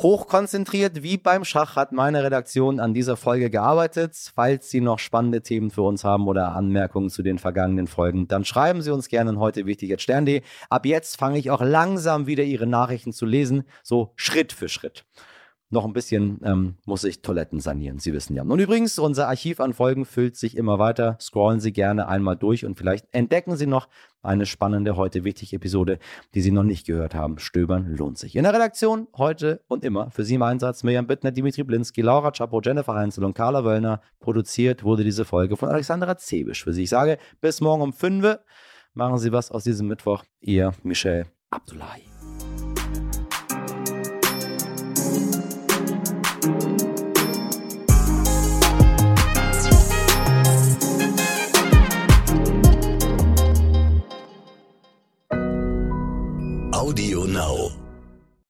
Hochkonzentriert 0.00 1.04
wie 1.04 1.18
beim 1.18 1.44
Schach 1.44 1.76
hat 1.76 1.92
meine 1.92 2.24
Redaktion 2.24 2.80
an 2.80 2.94
dieser 2.94 3.16
Folge 3.16 3.48
gearbeitet. 3.48 4.12
Falls 4.34 4.68
Sie 4.68 4.80
noch 4.80 4.98
spannende 4.98 5.40
Themen 5.40 5.70
für 5.70 5.82
uns 5.82 6.02
haben 6.02 6.26
oder 6.26 6.52
Anmerkungen 6.56 7.10
zu 7.10 7.22
den 7.22 7.38
vergangenen 7.38 7.86
Folgen, 7.86 8.26
dann 8.26 8.44
schreiben 8.44 8.82
Sie 8.82 8.90
uns 8.90 9.08
gerne 9.08 9.38
heute 9.38 9.66
wichtig 9.66 9.90
jetzt 9.90 10.02
Stern.de. 10.02 10.42
Ab 10.68 10.84
jetzt 10.84 11.16
fange 11.16 11.38
ich 11.38 11.50
auch 11.50 11.62
langsam 11.62 12.26
wieder 12.26 12.42
Ihre 12.42 12.66
Nachrichten 12.66 13.12
zu 13.12 13.24
lesen, 13.24 13.64
so 13.84 14.12
Schritt 14.16 14.52
für 14.52 14.68
Schritt 14.68 15.04
noch 15.74 15.84
ein 15.84 15.92
bisschen 15.92 16.40
ähm, 16.42 16.76
muss 16.86 17.04
ich 17.04 17.20
Toiletten 17.20 17.60
sanieren. 17.60 17.98
Sie 17.98 18.14
wissen 18.14 18.34
ja. 18.34 18.42
Und 18.42 18.58
übrigens, 18.58 18.98
unser 18.98 19.28
Archiv 19.28 19.60
an 19.60 19.74
Folgen 19.74 20.06
füllt 20.06 20.36
sich 20.36 20.56
immer 20.56 20.78
weiter. 20.78 21.18
Scrollen 21.20 21.60
Sie 21.60 21.72
gerne 21.72 22.08
einmal 22.08 22.36
durch 22.36 22.64
und 22.64 22.78
vielleicht 22.78 23.06
entdecken 23.12 23.56
Sie 23.56 23.66
noch 23.66 23.88
eine 24.22 24.46
spannende, 24.46 24.96
heute 24.96 25.24
wichtige 25.24 25.56
Episode, 25.56 25.98
die 26.34 26.40
Sie 26.40 26.50
noch 26.50 26.62
nicht 26.62 26.86
gehört 26.86 27.14
haben. 27.14 27.38
Stöbern 27.38 27.94
lohnt 27.94 28.16
sich. 28.16 28.36
In 28.36 28.44
der 28.44 28.54
Redaktion 28.54 29.08
heute 29.16 29.60
und 29.68 29.84
immer 29.84 30.10
für 30.10 30.24
Sie 30.24 30.36
im 30.36 30.42
Einsatz 30.42 30.82
Mirjam 30.82 31.06
Bittner, 31.06 31.32
Dimitri 31.32 31.62
Blinski, 31.62 32.00
Laura 32.00 32.30
Chapo, 32.30 32.62
Jennifer 32.62 32.94
Heinzel 32.94 33.24
und 33.24 33.34
Carla 33.34 33.64
Wöllner. 33.64 34.00
Produziert 34.20 34.84
wurde 34.84 35.04
diese 35.04 35.26
Folge 35.26 35.58
von 35.58 35.68
Alexandra 35.68 36.16
Zebisch 36.16 36.64
für 36.64 36.72
Sie. 36.72 36.84
Ich 36.84 36.90
sage 36.90 37.18
bis 37.42 37.60
morgen 37.60 37.82
um 37.82 37.92
5 37.92 38.38
Machen 38.94 39.18
Sie 39.18 39.32
was 39.32 39.50
aus 39.50 39.64
diesem 39.64 39.88
Mittwoch. 39.88 40.22
Ihr 40.40 40.72
Michel 40.84 41.26
Abdullahi. 41.50 42.13
Audio 56.84 57.24
Now. 57.24 57.83